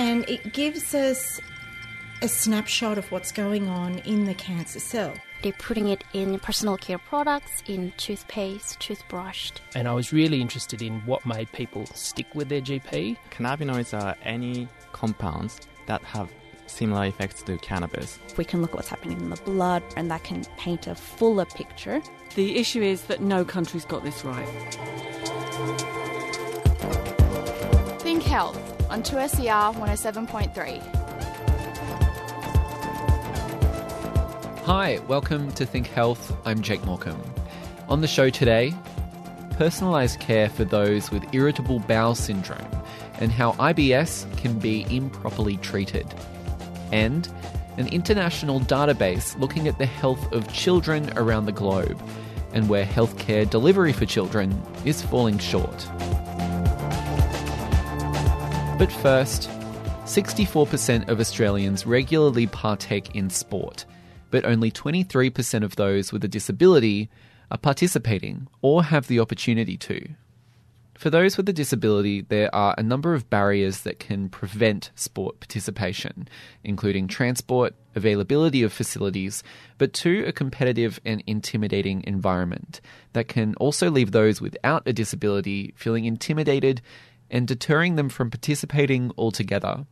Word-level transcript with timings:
and 0.00 0.26
it 0.30 0.54
gives 0.54 0.94
us 0.94 1.42
a 2.22 2.28
snapshot 2.28 2.96
of 2.96 3.12
what's 3.12 3.30
going 3.30 3.68
on 3.68 3.98
in 3.98 4.24
the 4.24 4.32
cancer 4.32 4.80
cell. 4.80 5.12
They're 5.42 5.52
putting 5.52 5.88
it 5.88 6.04
in 6.14 6.38
personal 6.38 6.78
care 6.78 6.96
products, 6.96 7.62
in 7.66 7.92
toothpaste, 7.98 8.80
toothbrush. 8.80 9.52
And 9.74 9.86
I 9.86 9.92
was 9.92 10.10
really 10.10 10.40
interested 10.40 10.80
in 10.80 11.00
what 11.00 11.26
made 11.26 11.52
people 11.52 11.84
stick 11.84 12.34
with 12.34 12.48
their 12.48 12.62
GP. 12.62 13.18
Cannabinoids 13.30 13.92
are 13.92 14.16
any 14.22 14.68
compounds 14.92 15.60
that 15.84 16.02
have 16.02 16.30
similar 16.66 17.04
effects 17.04 17.42
to 17.42 17.58
cannabis. 17.58 18.18
We 18.38 18.46
can 18.46 18.62
look 18.62 18.70
at 18.70 18.76
what's 18.76 18.88
happening 18.88 19.20
in 19.20 19.28
the 19.28 19.36
blood, 19.36 19.82
and 19.96 20.10
that 20.10 20.24
can 20.24 20.46
paint 20.56 20.86
a 20.86 20.94
fuller 20.94 21.44
picture. 21.44 22.00
The 22.36 22.56
issue 22.56 22.80
is 22.80 23.02
that 23.02 23.20
no 23.20 23.44
country's 23.44 23.84
got 23.84 24.02
this 24.02 24.24
right. 24.24 24.48
Think 28.00 28.22
Health 28.22 28.79
on 28.90 29.02
2SER 29.04 29.72
107.3. 29.76 30.80
Hi, 34.64 34.98
welcome 35.06 35.52
to 35.52 35.64
Think 35.64 35.86
Health. 35.86 36.36
I'm 36.44 36.60
Jake 36.60 36.84
Morecambe. 36.84 37.22
On 37.88 38.00
the 38.00 38.08
show 38.08 38.30
today, 38.30 38.74
personalised 39.50 40.18
care 40.18 40.48
for 40.48 40.64
those 40.64 41.12
with 41.12 41.22
irritable 41.32 41.78
bowel 41.78 42.16
syndrome 42.16 42.66
and 43.20 43.30
how 43.30 43.52
IBS 43.52 44.26
can 44.38 44.58
be 44.58 44.84
improperly 44.90 45.56
treated. 45.58 46.12
And 46.90 47.28
an 47.76 47.86
international 47.88 48.58
database 48.58 49.38
looking 49.38 49.68
at 49.68 49.78
the 49.78 49.86
health 49.86 50.32
of 50.32 50.52
children 50.52 51.16
around 51.16 51.46
the 51.46 51.52
globe 51.52 52.02
and 52.52 52.68
where 52.68 52.84
healthcare 52.84 53.48
delivery 53.48 53.92
for 53.92 54.04
children 54.04 54.60
is 54.84 55.00
falling 55.00 55.38
short. 55.38 55.86
But 58.80 58.90
first, 58.90 59.50
64% 60.06 61.10
of 61.10 61.20
Australians 61.20 61.84
regularly 61.84 62.46
partake 62.46 63.14
in 63.14 63.28
sport, 63.28 63.84
but 64.30 64.46
only 64.46 64.70
23% 64.70 65.62
of 65.62 65.76
those 65.76 66.14
with 66.14 66.24
a 66.24 66.28
disability 66.28 67.10
are 67.50 67.58
participating 67.58 68.48
or 68.62 68.84
have 68.84 69.06
the 69.06 69.20
opportunity 69.20 69.76
to. 69.76 70.08
For 70.94 71.10
those 71.10 71.36
with 71.36 71.46
a 71.50 71.52
disability, 71.52 72.22
there 72.22 72.54
are 72.54 72.74
a 72.78 72.82
number 72.82 73.12
of 73.12 73.28
barriers 73.28 73.82
that 73.82 73.98
can 73.98 74.30
prevent 74.30 74.90
sport 74.94 75.40
participation, 75.40 76.26
including 76.64 77.06
transport, 77.06 77.74
availability 77.94 78.62
of 78.62 78.72
facilities, 78.72 79.42
but 79.76 79.92
to 79.94 80.24
a 80.26 80.32
competitive 80.32 81.00
and 81.04 81.22
intimidating 81.26 82.02
environment 82.06 82.80
that 83.12 83.28
can 83.28 83.54
also 83.56 83.90
leave 83.90 84.12
those 84.12 84.40
without 84.40 84.82
a 84.86 84.92
disability 84.94 85.74
feeling 85.76 86.06
intimidated 86.06 86.80
and 87.30 87.46
deterring 87.46 87.96
them 87.96 88.08
from 88.08 88.30
participating 88.30 89.12
altogether. 89.16 89.86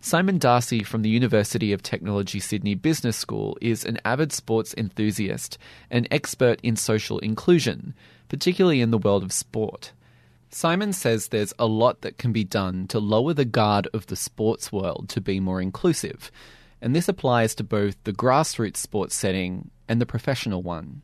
Simon 0.00 0.36
Darcy 0.36 0.82
from 0.82 1.00
the 1.00 1.08
University 1.08 1.72
of 1.72 1.82
Technology 1.82 2.38
Sydney 2.38 2.74
Business 2.74 3.16
School 3.16 3.56
is 3.62 3.86
an 3.86 3.98
avid 4.04 4.32
sports 4.32 4.74
enthusiast 4.76 5.56
and 5.90 6.06
expert 6.10 6.60
in 6.62 6.76
social 6.76 7.18
inclusion, 7.20 7.94
particularly 8.28 8.82
in 8.82 8.90
the 8.90 8.98
world 8.98 9.22
of 9.22 9.32
sport. 9.32 9.92
Simon 10.50 10.92
says 10.92 11.28
there's 11.28 11.54
a 11.58 11.66
lot 11.66 12.02
that 12.02 12.18
can 12.18 12.32
be 12.32 12.44
done 12.44 12.86
to 12.88 12.98
lower 12.98 13.32
the 13.32 13.46
guard 13.46 13.88
of 13.94 14.06
the 14.06 14.14
sports 14.14 14.70
world 14.70 15.08
to 15.08 15.22
be 15.22 15.40
more 15.40 15.60
inclusive, 15.60 16.30
and 16.82 16.94
this 16.94 17.08
applies 17.08 17.54
to 17.54 17.64
both 17.64 17.96
the 18.04 18.12
grassroots 18.12 18.76
sports 18.76 19.14
setting 19.14 19.70
and 19.88 20.02
the 20.02 20.06
professional 20.06 20.62
one. 20.62 21.00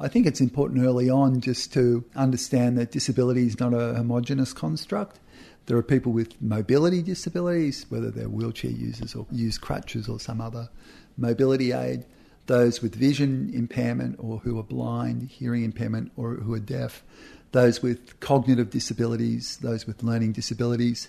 I 0.00 0.06
think 0.06 0.26
it's 0.26 0.40
important 0.40 0.84
early 0.84 1.10
on 1.10 1.40
just 1.40 1.72
to 1.72 2.04
understand 2.14 2.78
that 2.78 2.92
disability 2.92 3.46
is 3.48 3.58
not 3.58 3.74
a 3.74 3.94
homogenous 3.94 4.52
construct. 4.52 5.18
There 5.66 5.76
are 5.76 5.82
people 5.82 6.12
with 6.12 6.40
mobility 6.40 7.02
disabilities, 7.02 7.84
whether 7.88 8.12
they're 8.12 8.28
wheelchair 8.28 8.70
users 8.70 9.16
or 9.16 9.26
use 9.32 9.58
crutches 9.58 10.08
or 10.08 10.20
some 10.20 10.40
other 10.40 10.68
mobility 11.16 11.72
aid, 11.72 12.04
those 12.46 12.80
with 12.80 12.94
vision 12.94 13.50
impairment 13.52 14.16
or 14.20 14.38
who 14.38 14.56
are 14.60 14.62
blind, 14.62 15.30
hearing 15.30 15.64
impairment, 15.64 16.12
or 16.16 16.34
who 16.34 16.54
are 16.54 16.60
deaf, 16.60 17.02
those 17.50 17.82
with 17.82 18.20
cognitive 18.20 18.70
disabilities, 18.70 19.56
those 19.62 19.84
with 19.84 20.04
learning 20.04 20.30
disabilities. 20.30 21.08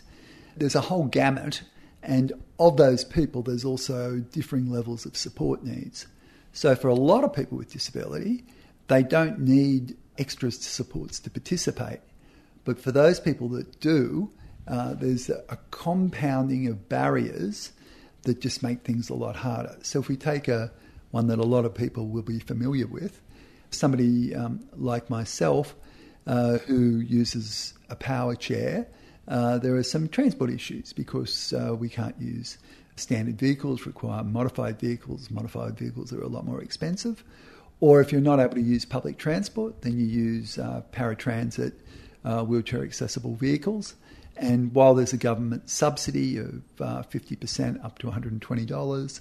There's 0.58 0.76
a 0.76 0.82
whole 0.82 1.06
gamut, 1.06 1.62
and 2.02 2.34
of 2.58 2.78
those 2.78 3.06
people, 3.06 3.44
there's 3.44 3.64
also 3.64 4.18
differing 4.18 4.72
levels 4.72 5.06
of 5.06 5.16
support 5.16 5.64
needs. 5.64 6.08
So, 6.54 6.76
for 6.76 6.88
a 6.88 6.96
lot 6.96 7.24
of 7.24 7.34
people 7.34 7.58
with 7.58 7.72
disability, 7.72 8.44
they 8.90 9.04
don't 9.04 9.40
need 9.40 9.96
extra 10.18 10.52
supports 10.52 11.20
to 11.22 11.30
participate. 11.30 12.02
But 12.66 12.80
for 12.80 12.92
those 12.92 13.20
people 13.20 13.48
that 13.50 13.80
do, 13.80 14.32
uh, 14.68 14.94
there's 14.96 15.30
a, 15.30 15.58
compounding 15.72 16.68
of 16.68 16.90
barriers 16.90 17.72
that 18.24 18.42
just 18.42 18.62
make 18.62 18.82
things 18.82 19.10
a 19.10 19.14
lot 19.14 19.36
harder. 19.36 19.78
So 19.82 20.00
if 20.00 20.10
we 20.10 20.18
take 20.18 20.48
a 20.48 20.72
one 21.12 21.28
that 21.28 21.40
a 21.40 21.44
lot 21.44 21.66
of 21.66 21.74
people 21.74 22.08
will 22.08 22.22
be 22.22 22.40
familiar 22.40 22.86
with, 22.86 23.22
somebody 23.72 24.36
um, 24.36 24.60
like 24.76 25.10
myself 25.10 25.76
uh, 26.28 26.58
who 26.60 27.00
uses 27.00 27.74
a 27.90 27.96
power 27.96 28.36
chair, 28.36 28.88
uh, 29.28 29.58
there 29.58 29.76
are 29.76 29.84
some 29.84 30.08
transport 30.10 30.50
issues 30.50 30.92
because 30.92 31.54
uh, 31.54 31.74
we 31.74 31.88
can't 31.88 32.20
use 32.20 32.58
standard 32.96 33.40
vehicles, 33.40 33.86
require 33.86 34.24
modified 34.24 34.80
vehicles. 34.80 35.32
Modified 35.32 35.78
vehicles 35.78 36.12
are 36.12 36.22
a 36.22 36.28
lot 36.28 36.46
more 36.46 36.62
expensive. 36.62 37.24
Or 37.82 38.02
if 38.02 38.12
you're 38.12 38.22
not 38.22 38.40
able 38.40 38.56
to 38.56 38.62
use 38.62 38.86
public 38.86 39.18
transport, 39.18 39.82
then 39.82 39.98
you 39.98 40.06
use 40.06 40.58
uh, 40.58 40.84
paratransit, 40.92 41.74
uh, 42.26 42.44
wheelchair 42.44 42.84
accessible 42.84 43.36
vehicles. 43.36 43.96
And 44.36 44.74
while 44.74 44.96
there's 44.96 45.14
a 45.14 45.18
government 45.18 45.70
subsidy 45.70 46.38
of 46.38 46.62
uh, 46.80 47.04
50% 47.04 47.84
up 47.84 48.00
to 48.00 48.08
$120, 48.08 49.20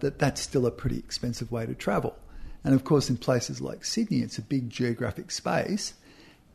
that 0.00 0.18
that's 0.18 0.40
still 0.40 0.66
a 0.66 0.70
pretty 0.70 0.98
expensive 0.98 1.50
way 1.50 1.66
to 1.66 1.74
travel. 1.74 2.16
And 2.64 2.74
of 2.74 2.84
course, 2.84 3.08
in 3.08 3.16
places 3.16 3.60
like 3.60 3.84
Sydney, 3.84 4.20
it's 4.20 4.38
a 4.38 4.42
big 4.42 4.70
geographic 4.70 5.30
space, 5.30 5.94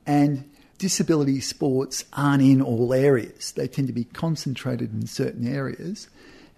and 0.06 0.50
disability 0.78 1.40
sports 1.40 2.04
aren't 2.14 2.44
in 2.44 2.62
all 2.62 2.94
areas. 2.94 3.52
They 3.54 3.68
tend 3.68 3.88
to 3.88 3.94
be 3.94 4.04
concentrated 4.04 4.94
in 4.94 5.08
certain 5.08 5.48
areas. 5.48 6.10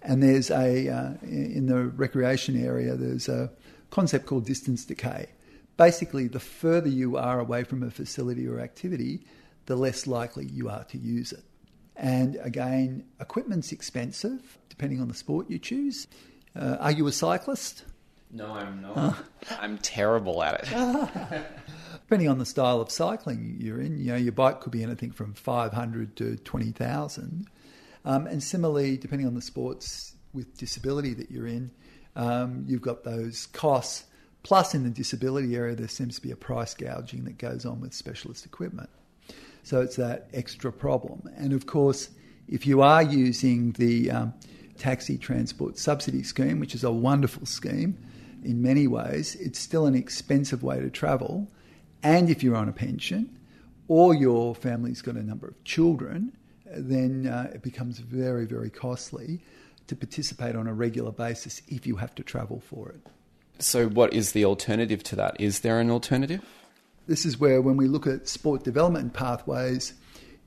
And 0.01 0.23
there's 0.23 0.49
a, 0.49 0.89
uh, 0.89 1.13
in 1.21 1.67
the 1.67 1.85
recreation 1.85 2.61
area, 2.61 2.95
there's 2.95 3.29
a 3.29 3.51
concept 3.93 4.25
called 4.25 4.43
distance 4.43 4.85
decay. 4.85 5.27
Basically, 5.77 6.27
the 6.27 6.39
further 6.39 6.89
you 6.89 7.15
are 7.15 7.39
away 7.39 7.63
from 7.63 7.83
a 7.83 7.91
facility 7.91 8.47
or 8.47 8.59
activity, 8.59 9.21
the 9.67 9.75
less 9.75 10.07
likely 10.07 10.45
you 10.45 10.67
are 10.67 10.83
to 10.85 10.97
use 10.97 11.31
it. 11.31 11.43
And 11.95 12.37
again, 12.41 13.05
equipment's 13.19 13.71
expensive 13.71 14.57
depending 14.67 14.99
on 14.99 15.09
the 15.09 15.13
sport 15.13 15.47
you 15.47 15.59
choose. 15.59 16.07
Uh, 16.55 16.77
are 16.79 16.91
you 16.91 17.05
a 17.05 17.11
cyclist? 17.11 17.85
No, 18.31 18.47
I'm 18.47 18.81
not. 18.81 18.97
Uh, 18.97 19.13
I'm 19.61 19.77
terrible 19.77 20.41
at 20.41 20.63
it. 20.63 21.45
depending 21.91 22.29
on 22.29 22.39
the 22.39 22.47
style 22.47 22.81
of 22.81 22.89
cycling 22.89 23.57
you're 23.59 23.79
in, 23.79 23.99
you 23.99 24.07
know, 24.11 24.17
your 24.17 24.31
bike 24.31 24.59
could 24.59 24.71
be 24.71 24.81
anything 24.81 25.11
from 25.11 25.35
500 25.35 26.15
to 26.15 26.37
20,000. 26.37 27.47
Um, 28.05 28.25
and 28.25 28.41
similarly, 28.41 28.97
depending 28.97 29.27
on 29.27 29.35
the 29.35 29.41
sports 29.41 30.15
with 30.33 30.57
disability 30.57 31.13
that 31.13 31.29
you're 31.29 31.45
in, 31.45 31.69
um, 32.15 32.65
you've 32.67 32.81
got 32.81 33.03
those 33.03 33.47
costs. 33.47 34.05
Plus, 34.43 34.75
in 34.75 34.83
the 34.83 34.89
disability 34.89 35.55
area, 35.55 35.75
there 35.75 35.87
seems 35.87 36.15
to 36.15 36.21
be 36.21 36.31
a 36.31 36.35
price 36.35 36.73
gouging 36.73 37.23
that 37.23 37.37
goes 37.37 37.65
on 37.65 37.79
with 37.79 37.93
specialist 37.93 38.45
equipment. 38.45 38.89
So 39.63 39.81
it's 39.81 39.95
that 39.95 40.27
extra 40.33 40.71
problem. 40.73 41.29
And 41.37 41.53
of 41.53 41.65
course, 41.65 42.09
if 42.49 42.67
you 42.67 42.81
are 42.81 43.01
using 43.01 43.71
the 43.73 44.11
um, 44.11 44.33
taxi 44.77 45.17
transport 45.17 45.77
subsidy 45.77 46.23
scheme, 46.23 46.59
which 46.59 46.75
is 46.75 46.83
a 46.83 46.91
wonderful 46.91 47.45
scheme 47.45 47.97
in 48.43 48.61
many 48.61 48.87
ways, 48.87 49.35
it's 49.35 49.59
still 49.59 49.85
an 49.85 49.95
expensive 49.95 50.61
way 50.61 50.81
to 50.81 50.89
travel. 50.89 51.49
And 52.03 52.29
if 52.29 52.43
you're 52.43 52.57
on 52.57 52.67
a 52.67 52.73
pension 52.73 53.39
or 53.87 54.13
your 54.13 54.53
family's 54.53 55.01
got 55.01 55.15
a 55.15 55.23
number 55.23 55.47
of 55.47 55.63
children, 55.63 56.35
then 56.65 57.27
uh, 57.27 57.51
it 57.53 57.61
becomes 57.61 57.99
very, 57.99 58.45
very 58.45 58.69
costly 58.69 59.39
to 59.87 59.95
participate 59.95 60.55
on 60.55 60.67
a 60.67 60.73
regular 60.73 61.11
basis 61.11 61.61
if 61.67 61.85
you 61.85 61.97
have 61.97 62.15
to 62.15 62.23
travel 62.23 62.61
for 62.61 62.89
it. 62.89 63.01
So, 63.59 63.87
what 63.87 64.13
is 64.13 64.31
the 64.31 64.45
alternative 64.45 65.03
to 65.03 65.15
that? 65.17 65.39
Is 65.39 65.59
there 65.59 65.79
an 65.79 65.91
alternative? 65.91 66.41
This 67.07 67.25
is 67.25 67.39
where, 67.39 67.61
when 67.61 67.77
we 67.77 67.87
look 67.87 68.07
at 68.07 68.27
sport 68.27 68.63
development 68.63 69.13
pathways, 69.13 69.93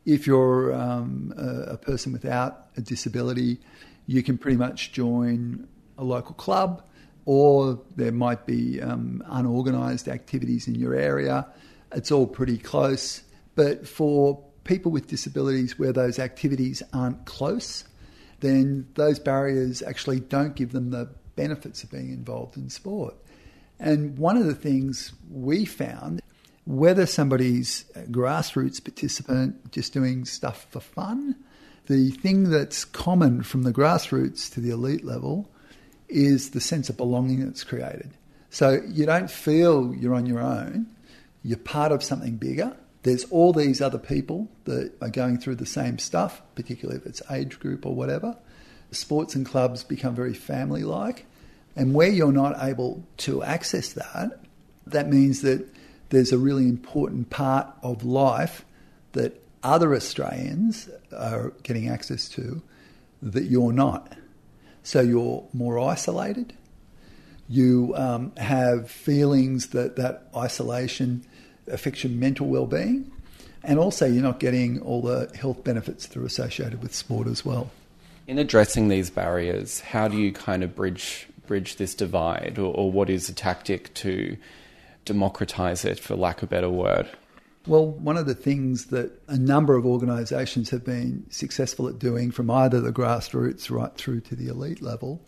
if 0.05 0.27
you're 0.27 0.75
um, 0.75 1.35
a, 1.37 1.73
a, 1.73 1.77
person 1.77 2.13
without 2.13 2.69
a 2.77 2.81
disability, 2.81 3.59
you 4.07 4.23
can 4.23 4.39
pretty 4.39 4.57
much 4.57 4.93
join 4.93 5.69
a 5.99 6.05
local 6.05 6.35
club, 6.35 6.83
or 7.25 7.81
there 7.97 8.13
might 8.13 8.47
be 8.47 8.81
um, 8.81 9.23
unorganised 9.27 10.09
activities 10.09 10.69
in 10.69 10.75
your 10.75 10.95
area. 10.95 11.47
It's 11.93 12.11
all 12.11 12.27
pretty 12.27 12.59
close. 12.59 13.23
But 13.55 13.87
for 13.87 14.43
people 14.65 14.93
with 14.93 15.09
disabilities 15.09 15.79
where 15.79 15.93
those 15.93 16.19
activities 16.19 16.83
aren't 16.93 17.25
close, 17.25 17.85
then 18.41 18.87
those 18.95 19.19
barriers 19.19 19.83
actually 19.83 20.21
don't 20.21 20.55
give 20.57 20.73
them 20.73 20.91
the 20.91 21.09
benefits 21.37 21.83
of 21.83 21.91
being 21.91 22.11
involved 22.11 22.57
in 22.57 22.69
sport. 22.71 23.15
And 23.79 24.19
one 24.19 24.37
of 24.37 24.47
the 24.47 24.55
things 24.55 25.13
we 25.31 25.65
found, 25.65 26.23
whether 26.65 27.07
somebody's 27.07 27.85
a 27.95 28.01
grassroots 28.01 28.83
participant 28.83 29.71
just 29.73 29.93
doing 29.93 30.25
stuff 30.25 30.67
for 30.71 30.81
fun, 30.81 31.37
the 31.87 32.11
thing 32.11 32.51
that's 32.51 32.85
common 32.85 33.43
from 33.43 33.63
the 33.63 33.73
grassroots 33.73 34.53
to 34.55 34.61
the 34.61 34.71
elite 34.71 35.05
level 35.05 35.49
is 36.09 36.51
the 36.51 36.61
sense 36.61 36.89
of 36.89 36.97
belonging 36.97 37.45
that's 37.45 37.65
created. 37.65 38.13
So 38.51 38.81
you 38.89 39.07
don't 39.07 39.31
feel 39.31 39.95
you're 39.95 40.15
on 40.15 40.27
your 40.27 40.41
own, 40.41 40.87
you're 41.43 41.59
part 41.59 41.93
of 41.93 42.03
something 42.03 42.37
bigger. 42.37 42.77
There's 43.07 43.23
all 43.27 43.53
these 43.53 43.81
other 43.81 44.01
people 44.01 44.51
that 44.65 44.91
are 45.01 45.09
going 45.09 45.39
through 45.39 45.55
the 45.55 45.65
same 45.65 45.97
stuff, 45.97 46.43
particularly 46.57 46.99
if 46.99 47.07
it's 47.07 47.23
age 47.31 47.61
group 47.61 47.87
or 47.87 47.95
whatever. 47.95 48.37
Sports 48.91 49.37
and 49.37 49.47
clubs 49.47 49.85
become 49.85 50.17
very 50.17 50.35
family 50.35 50.83
like. 50.83 51.25
And 51.77 51.95
where 51.95 52.09
you're 52.09 52.33
not 52.33 52.57
able 52.61 53.07
to 53.19 53.45
access 53.45 53.93
that, 53.93 54.41
that 54.89 55.09
means 55.09 55.43
that 55.43 55.73
there's 56.09 56.33
a 56.33 56.39
really 56.39 56.65
important 56.65 57.31
part 57.31 57.69
of 57.81 58.05
life 58.05 58.65
that 59.13 59.41
other 59.63 59.95
Australians 59.95 60.89
are 61.17 61.53
getting 61.63 61.89
access 61.89 62.29
to 62.31 62.61
that 63.23 63.45
you're 63.45 63.73
not. 63.73 64.17
So 64.83 65.01
you're 65.01 65.47
more 65.53 65.79
isolated. 65.79 66.55
You 67.49 67.95
um, 67.95 68.35
have 68.37 68.91
feelings 68.91 69.69
that 69.69 69.95
that 69.95 70.29
isolation 70.37 71.25
affects 71.69 72.05
your 72.05 72.13
mental 72.13 72.47
well-being, 72.47 73.11
and 73.63 73.79
also 73.79 74.07
you're 74.07 74.23
not 74.23 74.41
getting 74.41 74.81
all 74.81 75.03
the 75.03 75.31
health 75.39 75.65
benefits 75.65 76.07
that 76.07 76.17
are 76.17 76.25
associated 76.25 76.83
with 76.83 76.95
sport 76.95 77.27
as 77.27 77.45
well. 77.45 77.71
In 78.27 78.39
addressing 78.39 78.89
these 78.89 79.11
barriers, 79.11 79.81
how 79.81 80.09
do 80.09 80.17
you 80.17 80.33
kind 80.33 80.63
of 80.63 80.75
bridge 80.75 81.29
bridge 81.47 81.77
this 81.77 81.95
divide, 81.95 82.59
or, 82.59 82.75
or 82.75 82.91
what 82.91 83.09
is 83.09 83.29
a 83.29 83.33
tactic 83.33 83.95
to 83.95 84.37
democratise 85.05 85.85
it, 85.85 85.99
for 85.99 86.17
lack 86.17 86.43
of 86.43 86.49
a 86.49 86.51
better 86.51 86.69
word? 86.69 87.09
Well, 87.67 87.87
one 87.87 88.17
of 88.17 88.27
the 88.27 88.35
things 88.35 88.87
that 88.87 89.11
a 89.29 89.37
number 89.37 89.77
of 89.77 89.87
organisations 89.87 90.71
have 90.71 90.85
been 90.85 91.25
successful 91.31 91.89
at 91.89 91.99
doing, 91.99 92.31
from 92.31 92.51
either 92.51 92.81
the 92.81 92.93
grassroots 92.93 93.71
right 93.71 93.95
through 93.95 94.21
to 94.23 94.37
the 94.37 94.49
elite 94.49 94.83
level, 94.83 95.21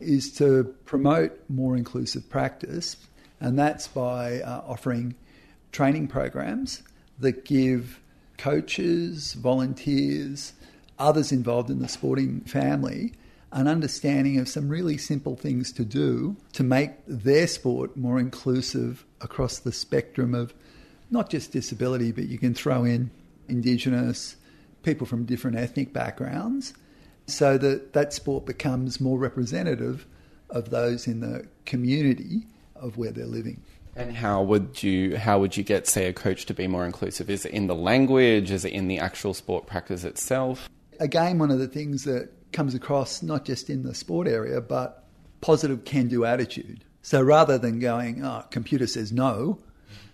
is 0.00 0.32
to 0.32 0.64
promote 0.84 1.32
more 1.48 1.76
inclusive 1.76 2.28
practice, 2.28 2.96
and 3.40 3.58
that's 3.58 3.88
by 3.88 4.40
uh, 4.40 4.62
offering 4.66 5.14
training 5.74 6.06
programs 6.06 6.84
that 7.18 7.44
give 7.44 8.00
coaches, 8.38 9.34
volunteers, 9.34 10.52
others 10.98 11.32
involved 11.32 11.68
in 11.68 11.80
the 11.80 11.88
sporting 11.88 12.40
family 12.42 13.12
an 13.50 13.68
understanding 13.68 14.38
of 14.38 14.48
some 14.48 14.68
really 14.68 14.96
simple 14.96 15.36
things 15.36 15.72
to 15.72 15.84
do 15.84 16.36
to 16.52 16.62
make 16.62 16.90
their 17.06 17.46
sport 17.46 17.96
more 17.96 18.18
inclusive 18.18 19.04
across 19.20 19.58
the 19.58 19.72
spectrum 19.72 20.34
of 20.34 20.54
not 21.10 21.30
just 21.30 21.52
disability, 21.52 22.10
but 22.10 22.26
you 22.26 22.38
can 22.38 22.54
throw 22.54 22.84
in 22.84 23.10
Indigenous, 23.48 24.36
people 24.82 25.06
from 25.06 25.24
different 25.24 25.56
ethnic 25.56 25.92
backgrounds, 25.92 26.74
so 27.26 27.56
that 27.58 27.92
that 27.92 28.12
sport 28.12 28.44
becomes 28.44 29.00
more 29.00 29.18
representative 29.18 30.06
of 30.50 30.70
those 30.70 31.06
in 31.06 31.20
the 31.20 31.46
community 31.64 32.46
of 32.74 32.96
where 32.96 33.12
they're 33.12 33.26
living. 33.26 33.62
And 33.96 34.16
how 34.16 34.42
would 34.42 34.82
you 34.82 35.16
how 35.16 35.38
would 35.38 35.56
you 35.56 35.62
get 35.62 35.86
say 35.86 36.06
a 36.06 36.12
coach 36.12 36.46
to 36.46 36.54
be 36.54 36.66
more 36.66 36.84
inclusive? 36.84 37.30
Is 37.30 37.44
it 37.44 37.52
in 37.52 37.66
the 37.66 37.74
language? 37.74 38.50
Is 38.50 38.64
it 38.64 38.72
in 38.72 38.88
the 38.88 38.98
actual 38.98 39.34
sport 39.34 39.66
practice 39.66 40.04
itself? 40.04 40.68
Again, 41.00 41.38
one 41.38 41.50
of 41.50 41.58
the 41.58 41.68
things 41.68 42.04
that 42.04 42.30
comes 42.52 42.74
across 42.74 43.22
not 43.22 43.44
just 43.44 43.70
in 43.70 43.82
the 43.82 43.94
sport 43.94 44.26
area, 44.28 44.60
but 44.60 45.04
positive 45.40 45.84
can 45.84 46.08
do 46.08 46.24
attitude. 46.24 46.84
So 47.02 47.20
rather 47.20 47.58
than 47.58 47.80
going, 47.80 48.24
oh, 48.24 48.44
computer 48.50 48.86
says 48.86 49.12
no, 49.12 49.58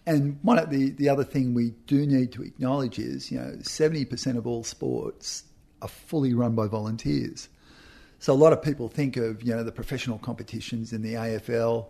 and 0.07 0.39
one 0.43 0.59
of 0.59 0.71
the, 0.71 0.91
the 0.91 1.09
other 1.09 1.25
thing 1.25 1.55
we 1.55 1.71
do 1.87 2.07
need 2.07 2.33
to 2.33 2.43
acknowledge 2.43 2.99
is, 2.99 3.31
you 3.31 3.39
know, 3.39 3.53
70% 3.61 4.37
of 4.37 4.47
all 4.47 4.65
sports 4.65 5.45
are 5.83 5.89
fully 5.89 6.35
run 6.35 6.55
by 6.55 6.67
volunteers. 6.67 7.49
So 8.19 8.33
a 8.33 8.35
lot 8.35 8.53
of 8.53 8.63
people 8.63 8.89
think 8.89 9.17
of, 9.17 9.43
you 9.43 9.55
know, 9.55 9.63
the 9.63 9.73
professional 9.73 10.19
competitions 10.19 10.93
in 10.93 11.03
the 11.03 11.15
AFL, 11.15 11.87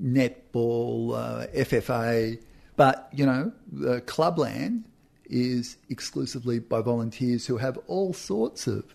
netball, 0.00 1.14
uh, 1.14 1.46
FFA, 1.48 2.40
but, 2.76 3.08
you 3.12 3.24
know, 3.24 3.52
the 3.72 4.00
clubland 4.02 4.84
is 5.24 5.76
exclusively 5.88 6.58
by 6.58 6.80
volunteers 6.80 7.46
who 7.46 7.56
have 7.56 7.78
all 7.86 8.12
sorts 8.12 8.66
of 8.66 8.94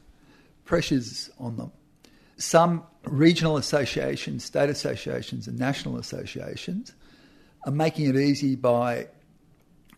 pressures 0.65 1.29
on 1.39 1.57
them. 1.57 1.71
Some 2.37 2.83
regional 3.03 3.57
associations, 3.57 4.45
state 4.45 4.69
associations, 4.69 5.47
and 5.47 5.57
national 5.59 5.97
associations 5.97 6.93
are 7.65 7.71
making 7.71 8.07
it 8.07 8.15
easy 8.15 8.55
by 8.55 9.07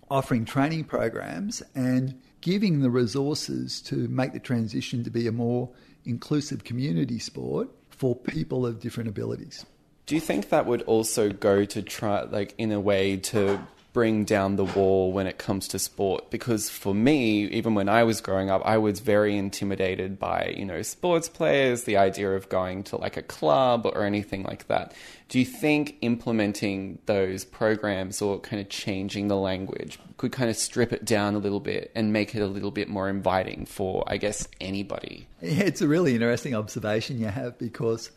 offering 0.09 0.45
training 0.45 0.85
programs 0.85 1.63
and 1.75 2.19
giving 2.41 2.81
the 2.81 2.89
resources 2.89 3.81
to 3.81 4.07
make 4.09 4.33
the 4.33 4.39
transition 4.39 5.03
to 5.03 5.09
be 5.09 5.27
a 5.27 5.31
more 5.31 5.69
inclusive 6.05 6.63
community 6.63 7.19
sport 7.19 7.69
for 7.89 8.15
people 8.15 8.65
of 8.65 8.79
different 8.79 9.09
abilities. 9.09 9.65
Do 10.05 10.15
you 10.15 10.21
think 10.21 10.49
that 10.49 10.65
would 10.65 10.81
also 10.83 11.29
go 11.29 11.65
to 11.65 11.81
try, 11.81 12.23
like, 12.23 12.53
in 12.57 12.71
a 12.71 12.79
way, 12.79 13.17
to 13.17 13.59
bring 13.93 14.25
down 14.25 14.55
the 14.55 14.65
wall 14.65 15.13
when 15.13 15.27
it 15.27 15.37
comes 15.37 15.67
to 15.69 15.79
sport? 15.79 16.29
Because 16.31 16.69
for 16.69 16.93
me 16.93 17.45
even 17.45 17.75
when 17.75 17.87
I 17.87 18.03
was 18.03 18.19
growing 18.19 18.49
up 18.49 18.63
I 18.65 18.79
was 18.79 18.99
very 18.99 19.37
intimidated 19.37 20.19
by 20.19 20.53
you 20.57 20.65
know 20.65 20.81
sports 20.81 21.29
players 21.29 21.83
the 21.83 21.97
idea 21.97 22.31
of 22.31 22.49
going 22.49 22.83
to 22.85 22.97
like 22.97 23.17
a 23.17 23.21
club 23.21 23.85
or 23.85 24.03
anything 24.03 24.43
like 24.43 24.67
that. 24.67 24.93
Do 25.29 25.39
you 25.39 25.45
think 25.45 25.95
implementing 26.01 26.99
those 27.05 27.45
programs 27.45 28.21
or 28.21 28.39
kind 28.39 28.61
of 28.61 28.69
changing 28.69 29.27
the 29.27 29.37
language 29.37 29.99
could 30.17 30.31
kind 30.31 30.49
of 30.49 30.55
strip 30.57 30.91
it 30.91 31.05
down 31.05 31.35
a 31.35 31.39
little 31.39 31.59
bit 31.59 31.91
and 31.95 32.11
make 32.11 32.35
it 32.35 32.41
a 32.41 32.47
little 32.47 32.71
bit 32.71 32.89
more 32.89 33.09
inviting 33.09 33.65
for 33.65 34.03
I 34.07 34.17
guess 34.17 34.47
anybody? 34.59 35.27
Yeah, 35.41 35.65
it's 35.65 35.81
a 35.81 35.87
really 35.87 36.15
interesting 36.15 36.55
observation 36.55 37.19
you 37.19 37.27
have 37.27 37.59
because 37.59 38.09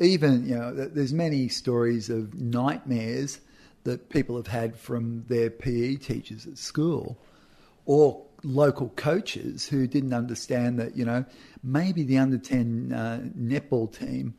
even 0.00 0.46
you 0.46 0.54
know 0.54 0.72
there's 0.72 1.12
many 1.12 1.48
stories 1.48 2.08
of 2.08 2.34
nightmares 2.34 3.40
that 3.84 4.08
people 4.10 4.36
have 4.36 4.46
had 4.46 4.76
from 4.76 5.24
their 5.28 5.50
PE 5.50 5.96
teachers 5.96 6.46
at 6.46 6.58
school 6.58 7.18
or 7.86 8.22
local 8.44 8.90
coaches 8.90 9.66
who 9.66 9.86
didn't 9.86 10.12
understand 10.12 10.78
that, 10.78 10.96
you 10.96 11.04
know, 11.04 11.24
maybe 11.62 12.02
the 12.02 12.18
under 12.18 12.38
10 12.38 12.92
uh, 12.92 13.20
netball 13.36 13.90
team 13.90 14.34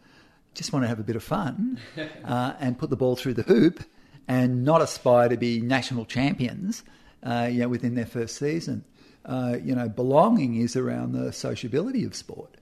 just 0.54 0.72
want 0.72 0.84
to 0.84 0.88
have 0.88 1.00
a 1.00 1.04
bit 1.04 1.16
of 1.16 1.24
fun 1.24 1.80
uh, 2.26 2.54
and 2.60 2.78
put 2.78 2.90
the 2.90 2.96
ball 2.96 3.16
through 3.16 3.34
the 3.34 3.44
hoop 3.44 3.84
and 4.28 4.64
not 4.64 4.82
aspire 4.82 5.30
to 5.30 5.38
be 5.38 5.60
national 5.62 6.06
champions, 6.06 6.84
uh, 7.24 7.50
you 7.52 7.60
know, 7.60 7.68
within 7.68 7.96
their 7.96 8.06
first 8.06 8.38
season. 8.38 8.84
Uh, 9.26 9.58
you 9.62 9.76
know, 9.76 9.90
belonging 9.90 10.56
is 10.56 10.76
around 10.76 11.12
the 11.12 11.34
sociability 11.34 12.04
of 12.04 12.16
sport. 12.16 12.56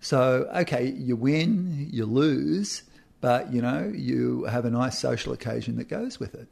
So, 0.00 0.48
okay, 0.54 0.92
you 0.92 1.16
win, 1.16 1.88
you 1.90 2.06
lose, 2.06 2.82
but 3.20 3.52
you 3.52 3.60
know 3.60 3.92
you 3.94 4.44
have 4.44 4.64
a 4.64 4.70
nice 4.70 4.98
social 4.98 5.32
occasion 5.32 5.76
that 5.76 5.88
goes 5.88 6.20
with 6.20 6.34
it. 6.34 6.48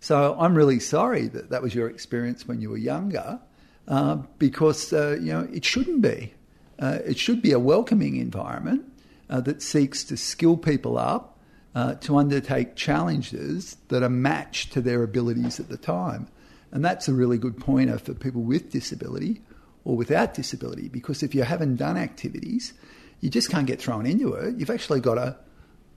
So 0.00 0.36
I'm 0.38 0.54
really 0.54 0.80
sorry 0.80 1.28
that 1.28 1.50
that 1.50 1.62
was 1.62 1.74
your 1.74 1.88
experience 1.88 2.46
when 2.46 2.60
you 2.60 2.70
were 2.70 2.78
younger, 2.78 3.40
uh, 3.88 4.16
because 4.38 4.92
uh, 4.92 5.18
you 5.20 5.32
know 5.32 5.48
it 5.52 5.64
shouldn't 5.64 6.02
be. 6.02 6.34
Uh, 6.78 6.98
it 7.04 7.18
should 7.18 7.42
be 7.42 7.52
a 7.52 7.58
welcoming 7.58 8.16
environment 8.16 8.84
uh, 9.28 9.40
that 9.42 9.62
seeks 9.62 10.02
to 10.04 10.16
skill 10.16 10.56
people 10.56 10.96
up 10.96 11.38
uh, 11.74 11.94
to 11.96 12.16
undertake 12.16 12.74
challenges 12.74 13.76
that 13.88 14.02
are 14.02 14.08
matched 14.10 14.72
to 14.72 14.80
their 14.80 15.02
abilities 15.02 15.60
at 15.60 15.68
the 15.68 15.76
time, 15.76 16.28
and 16.70 16.84
that's 16.84 17.08
a 17.08 17.12
really 17.12 17.38
good 17.38 17.58
pointer 17.58 17.98
for 17.98 18.14
people 18.14 18.42
with 18.42 18.70
disability 18.70 19.42
or 19.84 19.96
without 19.96 20.34
disability. 20.34 20.88
Because 20.88 21.22
if 21.22 21.34
you 21.34 21.42
haven't 21.42 21.76
done 21.76 21.96
activities, 21.96 22.72
you 23.20 23.30
just 23.30 23.50
can't 23.50 23.66
get 23.66 23.80
thrown 23.80 24.06
into 24.06 24.34
it. 24.34 24.56
You've 24.56 24.70
actually 24.70 25.00
got 25.00 25.14
to 25.14 25.36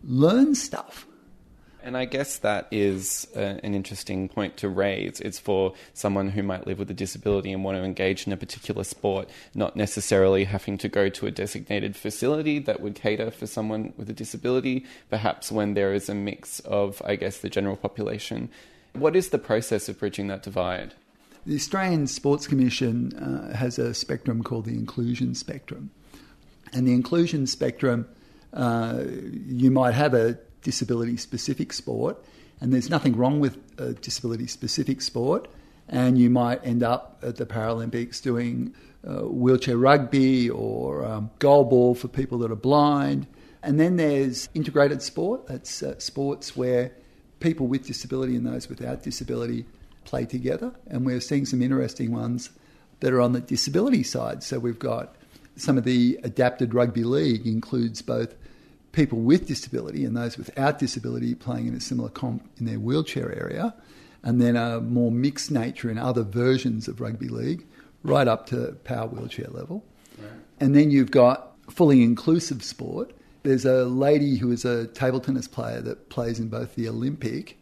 learn 0.03 0.55
stuff. 0.55 1.05
And 1.85 1.97
I 1.97 2.05
guess 2.05 2.37
that 2.37 2.69
is 2.71 3.27
a, 3.35 3.59
an 3.61 3.75
interesting 3.75 4.29
point 4.29 4.55
to 4.57 4.69
raise. 4.69 5.19
It's 5.19 5.37
for 5.37 5.73
someone 5.93 6.29
who 6.29 6.41
might 6.41 6.65
live 6.65 6.79
with 6.79 6.89
a 6.89 6.93
disability 6.93 7.51
and 7.51 7.61
want 7.61 7.77
to 7.77 7.83
engage 7.83 8.25
in 8.25 8.31
a 8.31 8.37
particular 8.37 8.85
sport, 8.85 9.29
not 9.53 9.75
necessarily 9.75 10.45
having 10.45 10.77
to 10.77 10.87
go 10.87 11.09
to 11.09 11.27
a 11.27 11.31
designated 11.31 11.97
facility 11.97 12.59
that 12.59 12.79
would 12.79 12.95
cater 12.95 13.31
for 13.31 13.47
someone 13.47 13.91
with 13.97 14.09
a 14.09 14.13
disability, 14.13 14.85
perhaps 15.09 15.51
when 15.51 15.73
there 15.73 15.93
is 15.93 16.07
a 16.07 16.15
mix 16.15 16.61
of, 16.61 17.01
I 17.03 17.17
guess, 17.17 17.39
the 17.39 17.49
general 17.49 17.75
population. 17.75 18.49
What 18.93 19.17
is 19.17 19.29
the 19.29 19.39
process 19.39 19.89
of 19.89 19.99
bridging 19.99 20.27
that 20.27 20.43
divide? 20.43 20.93
The 21.45 21.55
Australian 21.55 22.07
Sports 22.07 22.47
Commission 22.47 23.13
uh, 23.17 23.53
has 23.53 23.77
a 23.77 23.93
spectrum 23.93 24.43
called 24.43 24.63
the 24.63 24.71
inclusion 24.75 25.35
spectrum. 25.35 25.91
And 26.71 26.87
the 26.87 26.93
inclusion 26.93 27.47
spectrum 27.47 28.07
uh, 28.53 29.03
you 29.45 29.69
might 29.69 29.93
have 29.93 30.13
a 30.13 30.37
disability 30.61 31.17
specific 31.17 31.73
sport, 31.73 32.23
and 32.61 32.71
there's 32.71 32.89
nothing 32.89 33.17
wrong 33.17 33.39
with 33.39 33.57
a 33.77 33.93
disability 33.93 34.47
specific 34.47 35.01
sport, 35.01 35.49
and 35.89 36.17
you 36.17 36.29
might 36.29 36.65
end 36.65 36.81
up 36.81 37.19
at 37.23 37.35
the 37.35 37.45
Paralympics 37.45 38.21
doing 38.21 38.73
uh, 39.05 39.23
wheelchair 39.23 39.75
rugby 39.75 40.49
or 40.49 41.03
um, 41.03 41.29
goalball 41.39 41.97
for 41.97 42.07
people 42.07 42.37
that 42.39 42.51
are 42.51 42.55
blind. 42.55 43.27
And 43.63 43.79
then 43.79 43.97
there's 43.97 44.47
integrated 44.53 45.01
sport, 45.01 45.47
that's 45.47 45.83
uh, 45.83 45.99
sports 45.99 46.55
where 46.55 46.91
people 47.39 47.67
with 47.67 47.85
disability 47.85 48.37
and 48.37 48.45
those 48.45 48.69
without 48.69 49.03
disability 49.03 49.65
play 50.05 50.25
together. 50.25 50.73
And 50.87 51.05
we're 51.05 51.21
seeing 51.21 51.45
some 51.45 51.61
interesting 51.61 52.11
ones 52.11 52.49
that 52.99 53.13
are 53.13 53.21
on 53.21 53.33
the 53.33 53.41
disability 53.41 54.03
side. 54.03 54.43
So 54.43 54.59
we've 54.59 54.79
got 54.79 55.15
Some 55.55 55.77
of 55.77 55.83
the 55.83 56.19
adapted 56.23 56.73
rugby 56.73 57.03
league 57.03 57.45
includes 57.45 58.01
both 58.01 58.35
people 58.91 59.19
with 59.19 59.47
disability 59.47 60.03
and 60.05 60.17
those 60.17 60.37
without 60.37 60.79
disability 60.79 61.35
playing 61.35 61.67
in 61.67 61.75
a 61.75 61.79
similar 61.79 62.09
comp 62.09 62.47
in 62.57 62.65
their 62.65 62.79
wheelchair 62.79 63.31
area, 63.35 63.73
and 64.23 64.41
then 64.41 64.55
a 64.55 64.79
more 64.79 65.11
mixed 65.11 65.51
nature 65.51 65.89
in 65.91 65.97
other 65.97 66.23
versions 66.23 66.87
of 66.87 67.01
rugby 67.01 67.27
league, 67.27 67.65
right 68.03 68.27
up 68.27 68.47
to 68.47 68.75
power 68.83 69.07
wheelchair 69.07 69.47
level. 69.49 69.83
Right. 70.17 70.31
And 70.59 70.75
then 70.75 70.91
you've 70.91 71.11
got 71.11 71.51
fully 71.69 72.01
inclusive 72.01 72.63
sport. 72.63 73.13
There's 73.43 73.65
a 73.65 73.85
lady 73.85 74.37
who 74.37 74.51
is 74.51 74.65
a 74.65 74.87
table 74.87 75.19
tennis 75.19 75.47
player 75.47 75.81
that 75.81 76.09
plays 76.09 76.39
in 76.39 76.47
both 76.47 76.75
the 76.75 76.87
Olympic 76.87 77.57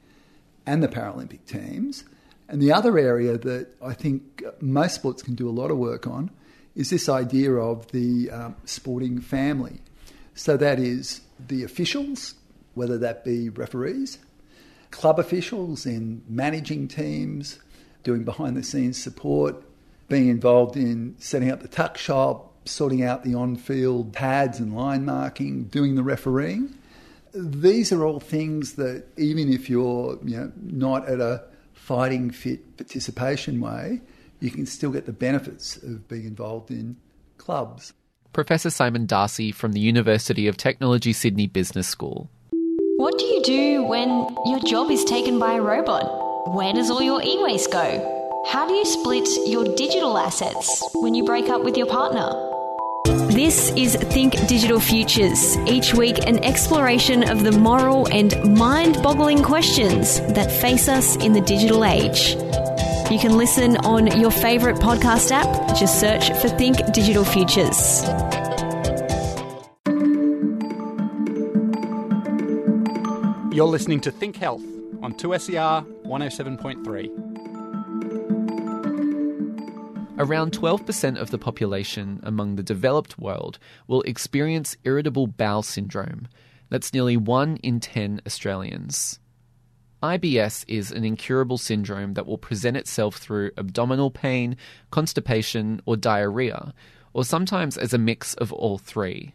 and 0.65 0.81
the 0.81 0.87
Paralympic 0.87 1.45
teams. 1.45 2.03
And 2.51 2.61
the 2.61 2.73
other 2.73 2.97
area 2.99 3.37
that 3.37 3.69
I 3.81 3.93
think 3.93 4.43
most 4.59 4.95
sports 4.95 5.23
can 5.23 5.35
do 5.35 5.49
a 5.49 5.55
lot 5.55 5.71
of 5.71 5.77
work 5.77 6.05
on 6.05 6.29
is 6.75 6.89
this 6.89 7.07
idea 7.07 7.53
of 7.53 7.89
the 7.93 8.29
um, 8.29 8.55
sporting 8.65 9.21
family. 9.21 9.79
So 10.35 10.57
that 10.57 10.77
is 10.77 11.21
the 11.47 11.63
officials, 11.63 12.35
whether 12.73 12.97
that 12.97 13.23
be 13.23 13.47
referees, 13.47 14.19
club 14.91 15.17
officials 15.17 15.85
in 15.85 16.23
managing 16.27 16.89
teams, 16.89 17.57
doing 18.03 18.25
behind 18.25 18.57
the 18.57 18.63
scenes 18.63 19.01
support, 19.01 19.63
being 20.09 20.27
involved 20.27 20.75
in 20.75 21.15
setting 21.19 21.51
up 21.51 21.61
the 21.61 21.69
tuck 21.69 21.97
shop, 21.97 22.51
sorting 22.65 23.01
out 23.01 23.23
the 23.23 23.33
on 23.33 23.55
field 23.55 24.11
pads 24.11 24.59
and 24.59 24.75
line 24.75 25.05
marking, 25.05 25.63
doing 25.65 25.95
the 25.95 26.03
refereeing. 26.03 26.77
These 27.33 27.93
are 27.93 28.03
all 28.03 28.19
things 28.19 28.73
that, 28.73 29.05
even 29.15 29.51
if 29.51 29.69
you're 29.69 30.19
you 30.25 30.35
know, 30.35 30.51
not 30.61 31.07
at 31.07 31.21
a 31.21 31.45
fighting 31.81 32.29
fit 32.29 32.77
participation 32.77 33.59
way, 33.59 34.01
you 34.39 34.51
can 34.51 34.65
still 34.65 34.91
get 34.91 35.05
the 35.07 35.11
benefits 35.11 35.77
of 35.77 36.07
being 36.07 36.25
involved 36.25 36.69
in 36.69 36.95
clubs. 37.37 37.93
Professor 38.33 38.69
Simon 38.69 39.07
Darcy 39.07 39.51
from 39.51 39.73
the 39.73 39.79
University 39.79 40.47
of 40.47 40.57
Technology 40.57 41.11
Sydney 41.11 41.47
Business 41.47 41.87
School. 41.87 42.29
What 42.97 43.17
do 43.17 43.25
you 43.25 43.41
do 43.41 43.83
when 43.83 44.09
your 44.45 44.59
job 44.59 44.91
is 44.91 45.03
taken 45.03 45.39
by 45.39 45.53
a 45.53 45.61
robot? 45.61 46.53
Where 46.55 46.71
does 46.71 46.91
all 46.91 47.01
your 47.01 47.21
e 47.23 47.37
waste 47.41 47.71
go? 47.71 48.43
How 48.47 48.67
do 48.67 48.73
you 48.73 48.85
split 48.85 49.27
your 49.47 49.75
digital 49.75 50.17
assets 50.17 50.87
when 50.95 51.15
you 51.15 51.25
break 51.25 51.49
up 51.49 51.63
with 51.63 51.75
your 51.75 51.87
partner? 51.87 52.50
This 53.43 53.71
is 53.75 53.95
Think 53.95 54.33
Digital 54.45 54.79
Futures. 54.79 55.57
Each 55.65 55.95
week, 55.95 56.27
an 56.27 56.43
exploration 56.43 57.27
of 57.27 57.43
the 57.43 57.51
moral 57.51 58.07
and 58.13 58.55
mind 58.55 59.01
boggling 59.01 59.41
questions 59.41 60.19
that 60.35 60.51
face 60.51 60.87
us 60.87 61.15
in 61.15 61.33
the 61.33 61.41
digital 61.41 61.83
age. 61.83 62.35
You 63.09 63.17
can 63.17 63.37
listen 63.37 63.77
on 63.77 64.19
your 64.19 64.29
favourite 64.29 64.75
podcast 64.75 65.31
app. 65.31 65.75
Just 65.75 65.99
search 65.99 66.27
for 66.39 66.49
Think 66.49 66.93
Digital 66.93 67.25
Futures. 67.25 68.03
You're 73.51 73.65
listening 73.65 74.01
to 74.01 74.11
Think 74.11 74.35
Health 74.35 74.61
on 75.01 75.15
2SER 75.15 75.83
107.3. 76.05 77.30
Around 80.17 80.51
12% 80.51 81.19
of 81.19 81.31
the 81.31 81.37
population 81.37 82.19
among 82.23 82.55
the 82.55 82.63
developed 82.63 83.17
world 83.17 83.57
will 83.87 84.01
experience 84.01 84.77
irritable 84.83 85.25
bowel 85.25 85.63
syndrome. 85.63 86.27
That's 86.69 86.93
nearly 86.93 87.17
1 87.17 87.57
in 87.57 87.79
10 87.79 88.21
Australians. 88.25 89.19
IBS 90.03 90.65
is 90.67 90.91
an 90.91 91.05
incurable 91.05 91.57
syndrome 91.57 92.15
that 92.15 92.25
will 92.25 92.37
present 92.37 92.75
itself 92.75 93.17
through 93.17 93.51
abdominal 93.55 94.11
pain, 94.11 94.57
constipation, 94.91 95.79
or 95.85 95.95
diarrhea, 95.95 96.73
or 97.13 97.23
sometimes 97.23 97.77
as 97.77 97.93
a 97.93 97.97
mix 97.97 98.33
of 98.35 98.51
all 98.51 98.77
three. 98.77 99.33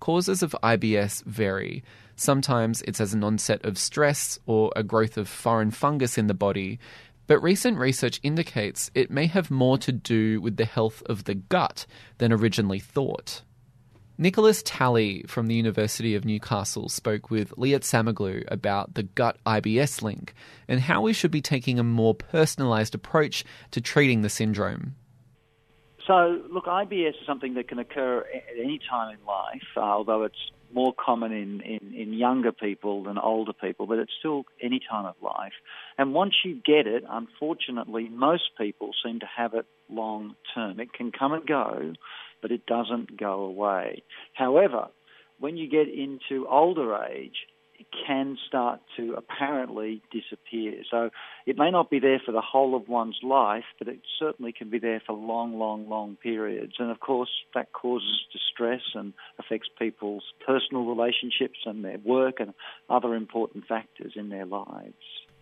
Causes 0.00 0.42
of 0.42 0.56
IBS 0.62 1.24
vary. 1.24 1.82
Sometimes 2.16 2.82
it's 2.82 3.00
as 3.00 3.14
an 3.14 3.22
onset 3.22 3.64
of 3.64 3.78
stress 3.78 4.38
or 4.46 4.72
a 4.74 4.82
growth 4.82 5.16
of 5.16 5.28
foreign 5.28 5.70
fungus 5.70 6.18
in 6.18 6.26
the 6.26 6.34
body, 6.34 6.80
but 7.28 7.40
recent 7.40 7.78
research 7.78 8.18
indicates 8.24 8.90
it 8.94 9.10
may 9.10 9.26
have 9.26 9.52
more 9.52 9.78
to 9.78 9.92
do 9.92 10.40
with 10.40 10.56
the 10.56 10.64
health 10.64 11.02
of 11.06 11.24
the 11.24 11.34
gut 11.34 11.86
than 12.16 12.32
originally 12.32 12.80
thought. 12.80 13.42
Nicholas 14.20 14.64
Talley 14.64 15.22
from 15.28 15.46
the 15.46 15.54
University 15.54 16.16
of 16.16 16.24
Newcastle 16.24 16.88
spoke 16.88 17.30
with 17.30 17.54
Liat 17.56 17.82
Samoglu 17.82 18.42
about 18.48 18.94
the 18.94 19.04
gut 19.04 19.38
IBS 19.46 20.02
link 20.02 20.34
and 20.66 20.80
how 20.80 21.02
we 21.02 21.12
should 21.12 21.30
be 21.30 21.40
taking 21.40 21.78
a 21.78 21.84
more 21.84 22.16
personalised 22.16 22.96
approach 22.96 23.44
to 23.70 23.80
treating 23.80 24.22
the 24.22 24.28
syndrome. 24.28 24.96
So, 26.04 26.42
look, 26.50 26.64
IBS 26.64 27.10
is 27.10 27.14
something 27.26 27.54
that 27.54 27.68
can 27.68 27.78
occur 27.78 28.24
at 28.34 28.58
any 28.58 28.80
time 28.90 29.16
in 29.16 29.24
life, 29.24 29.62
uh, 29.76 29.80
although 29.80 30.24
it's 30.24 30.50
more 30.72 30.92
common 30.92 31.32
in, 31.32 31.60
in, 31.60 31.94
in 31.94 32.12
younger 32.12 32.52
people 32.52 33.04
than 33.04 33.18
older 33.18 33.52
people, 33.52 33.86
but 33.86 33.98
it's 33.98 34.12
still 34.18 34.44
any 34.62 34.80
time 34.90 35.06
of 35.06 35.14
life. 35.22 35.52
And 35.96 36.14
once 36.14 36.34
you 36.44 36.60
get 36.64 36.86
it, 36.86 37.04
unfortunately, 37.08 38.08
most 38.08 38.50
people 38.58 38.90
seem 39.04 39.20
to 39.20 39.26
have 39.36 39.54
it 39.54 39.66
long 39.88 40.36
term. 40.54 40.80
It 40.80 40.92
can 40.92 41.12
come 41.12 41.32
and 41.32 41.46
go, 41.46 41.94
but 42.42 42.52
it 42.52 42.66
doesn't 42.66 43.18
go 43.18 43.42
away. 43.42 44.02
However, 44.34 44.88
when 45.40 45.56
you 45.56 45.68
get 45.68 45.88
into 45.88 46.46
older 46.48 46.96
age, 47.04 47.46
can 48.06 48.36
start 48.46 48.80
to 48.96 49.14
apparently 49.14 50.02
disappear. 50.10 50.82
So 50.90 51.10
it 51.46 51.56
may 51.56 51.70
not 51.70 51.90
be 51.90 51.98
there 51.98 52.20
for 52.24 52.32
the 52.32 52.40
whole 52.40 52.74
of 52.74 52.88
one's 52.88 53.18
life, 53.22 53.64
but 53.78 53.88
it 53.88 54.00
certainly 54.18 54.52
can 54.52 54.70
be 54.70 54.78
there 54.78 55.00
for 55.06 55.14
long, 55.14 55.58
long, 55.58 55.88
long 55.88 56.16
periods. 56.16 56.74
And 56.78 56.90
of 56.90 57.00
course, 57.00 57.30
that 57.54 57.72
causes 57.72 58.24
distress 58.32 58.82
and 58.94 59.12
affects 59.38 59.68
people's 59.78 60.24
personal 60.44 60.84
relationships 60.84 61.58
and 61.64 61.84
their 61.84 61.98
work 61.98 62.40
and 62.40 62.54
other 62.90 63.14
important 63.14 63.66
factors 63.66 64.12
in 64.16 64.28
their 64.28 64.46
lives. 64.46 64.94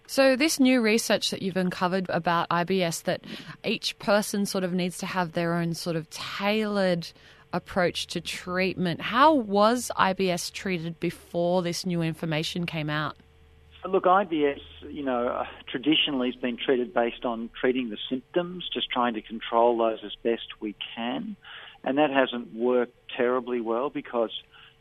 So, 0.09 0.37
this 0.37 0.61
new 0.61 0.81
research 0.81 1.31
that 1.31 1.43
you've 1.43 1.57
uncovered 1.57 2.07
about 2.11 2.49
IBS, 2.49 3.03
that 3.05 3.25
each 3.65 3.99
person 3.99 4.47
sort 4.47 4.63
of 4.63 4.73
needs 4.73 4.99
to 4.99 5.07
have 5.07 5.33
their 5.33 5.55
own 5.55 5.75
sort 5.75 5.97
of 5.97 6.09
tailored 6.11 7.09
approach 7.57 8.07
to 8.09 8.21
treatment. 8.21 9.01
How 9.01 9.35
was 9.35 9.91
IBS 9.97 10.53
treated 10.53 11.01
before 11.01 11.63
this 11.63 11.85
new 11.85 12.03
information 12.03 12.67
came 12.67 12.91
out? 12.91 13.17
Look, 13.85 14.05
IBS, 14.05 14.61
you 14.91 15.05
know, 15.05 15.29
uh, 15.29 15.47
traditionally 15.71 16.31
has 16.33 16.41
been 16.41 16.57
treated 16.57 16.93
based 16.93 17.25
on 17.25 17.51
treating 17.59 17.91
the 17.91 17.99
symptoms, 18.11 18.69
just 18.73 18.91
trying 18.91 19.15
to 19.15 19.23
control 19.23 19.79
those 19.79 19.99
as 20.05 20.13
best 20.23 20.47
we 20.61 20.75
can. 20.95 21.37
And 21.85 21.99
that 21.99 22.11
hasn't 22.11 22.53
worked 22.55 22.95
terribly 23.17 23.61
well 23.61 23.91
because 23.91 24.31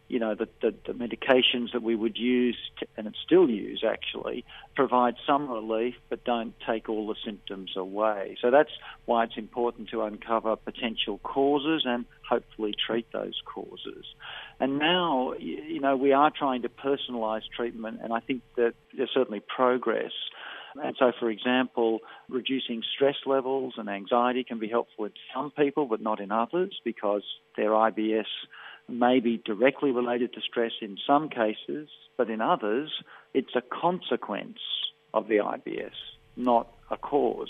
you 0.07 0.19
know, 0.19 0.35
the, 0.35 0.47
the, 0.61 0.73
the, 0.85 0.93
medications 0.93 1.71
that 1.73 1.81
we 1.81 1.95
would 1.95 2.17
use, 2.17 2.57
to, 2.79 2.85
and 2.95 3.15
still 3.25 3.49
use 3.49 3.83
actually, 3.87 4.45
provide 4.75 5.15
some 5.25 5.49
relief 5.49 5.95
but 6.09 6.23
don't 6.23 6.53
take 6.67 6.89
all 6.89 7.07
the 7.07 7.15
symptoms 7.25 7.71
away. 7.75 8.37
So 8.41 8.51
that's 8.51 8.69
why 9.05 9.23
it's 9.23 9.37
important 9.37 9.89
to 9.89 10.03
uncover 10.03 10.55
potential 10.55 11.17
causes 11.19 11.83
and 11.85 12.05
hopefully 12.27 12.73
treat 12.85 13.11
those 13.11 13.41
causes. 13.45 14.05
And 14.59 14.77
now, 14.77 15.33
you 15.39 15.79
know, 15.79 15.95
we 15.95 16.13
are 16.13 16.31
trying 16.31 16.61
to 16.61 16.69
personalise 16.69 17.41
treatment, 17.55 17.99
and 18.03 18.13
I 18.13 18.19
think 18.19 18.43
that 18.57 18.73
there's 18.95 19.11
certainly 19.13 19.41
progress. 19.55 20.11
And 20.75 20.95
so, 20.99 21.13
for 21.19 21.29
example, 21.29 21.99
reducing 22.29 22.83
stress 22.95 23.15
levels 23.25 23.75
and 23.77 23.89
anxiety 23.89 24.43
can 24.43 24.59
be 24.59 24.67
helpful 24.67 25.05
in 25.05 25.13
some 25.33 25.51
people, 25.51 25.85
but 25.85 26.01
not 26.01 26.19
in 26.19 26.31
others 26.31 26.79
because 26.83 27.23
their 27.55 27.69
IBS 27.69 28.25
may 28.87 29.19
be 29.19 29.41
directly 29.43 29.91
related 29.91 30.33
to 30.33 30.41
stress 30.41 30.71
in 30.81 30.97
some 31.05 31.29
cases, 31.29 31.89
but 32.17 32.29
in 32.29 32.41
others, 32.41 32.91
it's 33.33 33.55
a 33.55 33.61
consequence 33.61 34.59
of 35.13 35.27
the 35.27 35.35
IBS, 35.35 35.91
not 36.35 36.71
a 36.91 36.97
cause. 36.97 37.49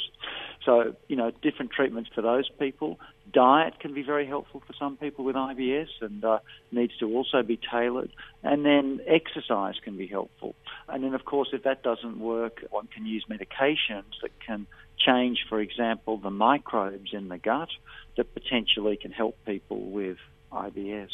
So, 0.64 0.96
you 1.08 1.16
know, 1.16 1.32
different 1.42 1.72
treatments 1.72 2.10
for 2.14 2.22
those 2.22 2.50
people. 2.58 3.00
Diet 3.32 3.80
can 3.80 3.94
be 3.94 4.02
very 4.02 4.26
helpful 4.26 4.64
for 4.66 4.74
some 4.80 4.98
people 4.98 5.26
with 5.26 5.36
IBS 5.36 5.90
and 6.02 6.24
uh, 6.24 6.40
needs 6.72 6.94
to 7.00 7.14
also 7.14 7.44
be 7.44 7.60
tailored. 7.72 8.12
And 8.44 8.66
then 8.66 9.02
exercise 9.06 9.76
can 9.84 9.98
be 9.98 10.08
helpful. 10.08 10.56
And 10.88 11.04
then, 11.04 11.14
of 11.14 11.26
course, 11.26 11.50
if 11.52 11.64
that 11.64 11.84
doesn't 11.84 12.20
work, 12.20 12.64
one 12.70 12.88
can 12.88 13.06
use 13.06 13.26
medications 13.30 14.22
that 14.22 14.32
can 14.46 14.68
change, 14.98 15.46
for 15.50 15.60
example, 15.60 16.18
the 16.18 16.32
microbes 16.32 17.14
in 17.14 17.28
the 17.28 17.38
gut 17.38 17.70
that 18.18 18.34
potentially 18.34 18.96
can 18.96 19.12
help 19.12 19.38
people 19.46 19.82
with 19.82 20.18
IBS. 20.52 21.10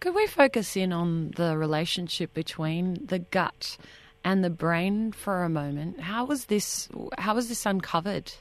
Could 0.00 0.14
we 0.14 0.26
focus 0.26 0.76
in 0.76 0.92
on 0.92 1.32
the 1.36 1.56
relationship 1.56 2.32
between 2.34 3.06
the 3.06 3.18
gut 3.18 3.76
and 4.24 4.44
the 4.44 4.50
brain 4.50 5.12
for 5.12 5.44
a 5.44 5.48
moment? 5.48 6.00
How 6.00 6.24
was 6.24 6.46
this? 6.46 6.88
How 7.18 7.34
was 7.34 7.48
this 7.48 7.66
uncovered? 7.66 8.32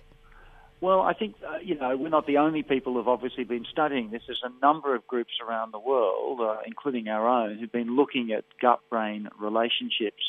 Well, 0.81 1.01
I 1.01 1.13
think 1.13 1.35
uh, 1.45 1.57
you 1.61 1.77
know 1.77 1.95
we're 1.97 2.09
not 2.09 2.25
the 2.25 2.37
only 2.37 2.63
people 2.63 2.93
who've 2.93 3.07
obviously 3.07 3.43
been 3.43 3.65
studying 3.69 4.11
this. 4.11 4.23
There's 4.27 4.43
a 4.43 4.65
number 4.65 4.95
of 4.95 5.05
groups 5.07 5.33
around 5.45 5.73
the 5.73 5.79
world, 5.79 6.39
uh, 6.41 6.57
including 6.65 7.09
our 7.09 7.27
own, 7.27 7.57
who've 7.57 7.71
been 7.71 7.95
looking 7.95 8.31
at 8.31 8.45
gut-brain 8.61 9.27
relationships. 9.39 10.23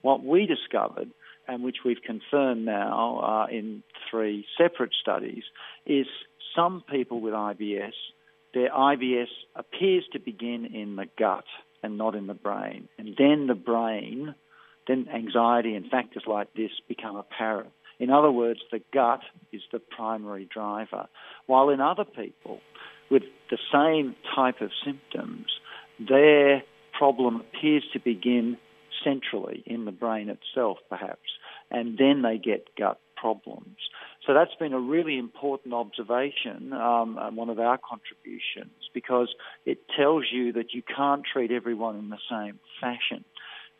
What 0.00 0.24
we 0.24 0.46
discovered, 0.46 1.10
and 1.46 1.62
which 1.62 1.78
we've 1.84 2.02
confirmed 2.04 2.64
now 2.64 3.20
uh, 3.20 3.46
in 3.46 3.84
three 4.10 4.44
separate 4.58 4.92
studies, 5.00 5.44
is 5.86 6.06
some 6.56 6.82
people 6.90 7.20
with 7.20 7.32
IBS 7.32 7.92
their 8.54 8.70
IBS 8.70 9.28
appears 9.56 10.04
to 10.12 10.18
begin 10.18 10.66
in 10.66 10.96
the 10.96 11.06
gut 11.18 11.44
and 11.82 11.98
not 11.98 12.14
in 12.14 12.26
the 12.26 12.34
brain. 12.34 12.88
And 12.98 13.14
then 13.18 13.46
the 13.46 13.54
brain, 13.54 14.34
then 14.86 15.08
anxiety 15.14 15.74
and 15.74 15.90
factors 15.90 16.24
like 16.26 16.52
this 16.54 16.70
become 16.88 17.16
apparent. 17.16 17.72
In 17.98 18.10
other 18.10 18.30
words, 18.30 18.60
the 18.70 18.80
gut 18.92 19.20
is 19.52 19.62
the 19.70 19.78
primary 19.78 20.48
driver. 20.52 21.06
While 21.46 21.70
in 21.70 21.80
other 21.80 22.04
people 22.04 22.60
with 23.10 23.22
the 23.50 23.58
same 23.72 24.16
type 24.34 24.60
of 24.60 24.70
symptoms, 24.84 25.46
their 25.98 26.62
problem 26.96 27.36
appears 27.36 27.84
to 27.92 28.00
begin 28.00 28.56
centrally 29.04 29.62
in 29.66 29.84
the 29.84 29.92
brain 29.92 30.28
itself, 30.28 30.78
perhaps, 30.88 31.28
and 31.70 31.98
then 31.98 32.22
they 32.22 32.38
get 32.38 32.68
gut 32.76 32.98
problems. 33.16 33.76
So 34.26 34.34
that's 34.34 34.54
been 34.54 34.72
a 34.72 34.78
really 34.78 35.18
important 35.18 35.74
observation, 35.74 36.72
um, 36.72 37.18
and 37.20 37.36
one 37.36 37.50
of 37.50 37.58
our 37.58 37.76
contributions, 37.78 38.72
because 38.94 39.34
it 39.66 39.78
tells 39.96 40.24
you 40.30 40.52
that 40.52 40.72
you 40.72 40.82
can't 40.82 41.22
treat 41.24 41.50
everyone 41.50 41.96
in 41.96 42.08
the 42.08 42.18
same 42.30 42.60
fashion. 42.80 43.24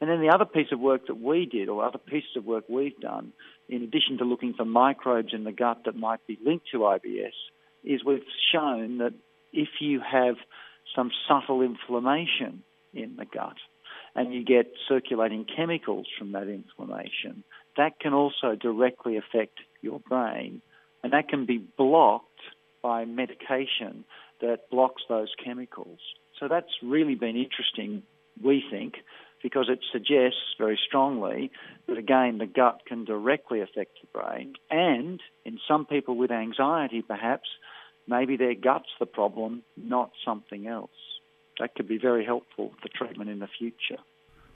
And 0.01 0.11
then 0.11 0.21
the 0.21 0.35
other 0.35 0.45
piece 0.45 0.73
of 0.73 0.81
work 0.81 1.07
that 1.07 1.21
we 1.21 1.47
did, 1.47 1.69
or 1.69 1.85
other 1.85 1.99
pieces 1.99 2.31
of 2.37 2.45
work 2.45 2.65
we've 2.69 2.99
done, 2.99 3.33
in 3.69 3.85
addition 3.85 4.19
to 4.19 4.25
looking 4.25 4.53
for 4.55 4.65
microbes 4.65 5.33
in 5.33 5.45
the 5.45 5.53
gut 5.53 5.83
that 5.85 5.95
might 5.95 6.27
be 6.27 6.37
linked 6.45 6.67
to 6.73 6.79
IBS, 6.79 7.31
is 7.85 8.05
we've 8.05 8.25
shown 8.53 8.99
that 8.99 9.15
if 9.53 9.69
you 9.81 10.01
have 10.01 10.35
some 10.97 11.13
subtle 11.29 11.63
inflammation 11.63 12.65
in 12.93 13.15
the 13.17 13.25
gut 13.25 13.57
and 14.17 14.35
you 14.35 14.45
get 14.45 14.73
circulating 14.89 15.45
chemicals 15.45 16.07
from 16.19 16.33
that 16.33 16.49
inflammation, 16.49 17.45
that 17.77 17.99
can 18.01 18.13
also 18.13 18.55
directly 18.55 19.17
affect 19.17 19.59
your 19.81 20.01
brain, 20.01 20.63
and 21.03 21.13
that 21.13 21.29
can 21.29 21.47
be 21.47 21.59
blocked 21.59 22.29
by 22.83 23.05
medication 23.05 24.05
that 24.41 24.69
blocks 24.71 25.03
those 25.09 25.33
chemicals. 25.43 26.01
So 26.39 26.49
that's 26.49 26.73
really 26.83 27.15
been 27.15 27.37
interesting, 27.37 28.03
we 28.43 28.63
think, 28.71 28.95
because 29.43 29.69
it 29.69 29.81
suggests 29.93 30.55
very 30.59 30.79
strongly 30.87 31.51
that 31.89 31.99
again 31.99 32.39
the 32.39 32.47
gut 32.47 32.83
can 32.87 33.05
directly 33.05 33.61
affect 33.61 33.99
the 34.01 34.09
brain, 34.13 34.55
and 34.71 35.21
in 35.45 35.59
some 35.67 35.87
people 35.87 36.17
with 36.17 36.31
anxiety, 36.31 37.03
perhaps 37.03 37.49
maybe 38.07 38.37
their 38.37 38.55
gut's 38.55 38.89
the 38.99 39.07
problem, 39.07 39.63
not 39.77 40.11
something 40.25 40.67
else. 40.67 40.91
That 41.61 41.75
could 41.75 41.89
be 41.89 41.99
very 41.99 42.25
helpful 42.25 42.73
for 42.81 42.89
treatment 42.89 43.31
in 43.31 43.39
the 43.39 43.49
future. 43.59 44.03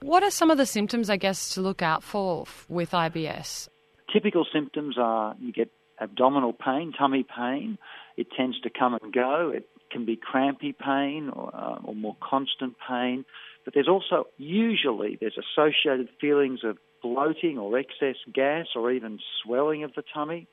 What 0.01 0.23
are 0.23 0.31
some 0.31 0.51
of 0.51 0.59
the 0.59 0.67
symptoms, 0.67 1.11
I 1.11 1.17
guess, 1.17 1.51
to 1.55 1.61
look 1.61 1.83
out 1.83 2.03
for 2.03 2.47
with 2.69 2.91
IBS? 2.91 3.69
Typical 4.13 4.47
symptoms 4.53 4.97
are 4.99 5.35
you 5.41 5.53
get 5.53 5.71
abdominal 6.01 6.53
pain, 6.53 6.93
tummy 6.97 7.25
pain. 7.25 7.79
It 8.17 8.29
tends 8.37 8.61
to 8.61 8.71
come 8.71 8.95
and 8.95 9.13
go. 9.13 9.53
It 9.55 9.69
can 9.91 10.05
be 10.05 10.17
crampy 10.17 10.73
pain 10.73 11.31
or, 11.33 11.51
uh, 11.55 11.79
or 11.85 11.95
more 11.95 12.17
constant 12.21 12.77
pain. 12.89 13.25
But 13.65 13.75
there's 13.75 13.89
also 13.89 14.27
usually 14.37 15.19
there's 15.21 15.39
associated 15.39 16.09
feelings 16.21 16.61
of 16.65 16.79
bloating 17.03 17.59
or 17.59 17.79
excess 17.79 18.17
gas 18.33 18.67
or 18.75 18.93
even 18.93 19.19
swelling 19.43 19.85
of 19.85 19.93
the 19.95 20.03
tummy. 20.15 20.47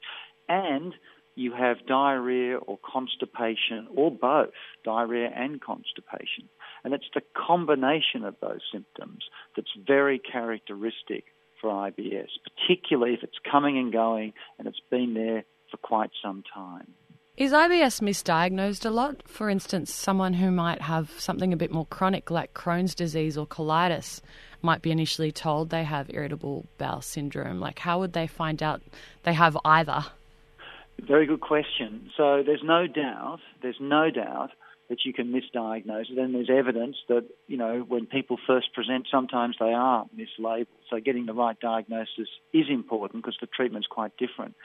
And 0.49 0.93
you 1.35 1.53
have 1.53 1.85
diarrhea 1.87 2.57
or 2.57 2.79
constipation 2.83 3.87
or 3.95 4.11
both, 4.11 4.53
diarrhea 4.83 5.29
and 5.35 5.61
constipation. 5.61 6.49
And 6.83 6.93
it's 6.93 7.09
the 7.13 7.21
combination 7.35 8.25
of 8.25 8.35
those 8.41 8.61
symptoms 8.71 9.23
that's 9.55 9.71
very 9.87 10.19
characteristic 10.19 11.25
for 11.61 11.69
IBS, 11.69 12.27
particularly 12.43 13.13
if 13.13 13.23
it's 13.23 13.37
coming 13.49 13.77
and 13.77 13.91
going 13.91 14.33
and 14.59 14.67
it's 14.67 14.81
been 14.91 15.13
there 15.13 15.45
for 15.71 15.77
quite 15.77 16.11
some 16.21 16.43
time. 16.53 16.93
Is 17.35 17.51
IBS 17.51 17.99
misdiagnosed 17.99 18.85
a 18.85 18.91
lot? 18.91 19.27
For 19.27 19.49
instance, 19.49 19.91
someone 19.91 20.35
who 20.35 20.51
might 20.51 20.81
have 20.81 21.09
something 21.17 21.51
a 21.51 21.57
bit 21.57 21.71
more 21.71 21.87
chronic 21.87 22.29
like 22.29 22.53
Crohn's 22.53 22.93
disease 22.93 23.39
or 23.39 23.47
colitis 23.47 24.21
might 24.61 24.83
be 24.83 24.91
initially 24.91 25.31
told 25.31 25.69
they 25.69 25.83
have 25.83 26.11
irritable 26.11 26.67
bowel 26.77 27.01
syndrome. 27.01 27.59
Like, 27.59 27.79
how 27.79 27.97
would 27.99 28.13
they 28.13 28.27
find 28.27 28.61
out 28.61 28.83
they 29.23 29.33
have 29.33 29.57
either? 29.65 30.05
Very 31.01 31.25
good 31.25 31.41
question. 31.41 32.11
So 32.15 32.43
there's 32.45 32.61
no 32.63 32.85
doubt, 32.85 33.39
there's 33.63 33.79
no 33.79 34.11
doubt 34.11 34.51
that 34.89 35.05
you 35.05 35.13
can 35.13 35.31
misdiagnose 35.31 36.11
it, 36.11 36.17
and 36.17 36.35
there's 36.35 36.49
evidence 36.49 36.97
that 37.07 37.25
you 37.47 37.57
know 37.57 37.85
when 37.87 38.05
people 38.05 38.37
first 38.45 38.73
present, 38.73 39.07
sometimes 39.09 39.55
they 39.59 39.73
are 39.73 40.05
mislabeled. 40.15 40.67
So 40.89 40.99
getting 40.99 41.25
the 41.25 41.33
right 41.33 41.59
diagnosis 41.59 42.29
is 42.53 42.65
important 42.69 43.23
because 43.23 43.37
the 43.39 43.47
treatment's 43.47 43.87
quite 43.87 44.11
different. 44.17 44.55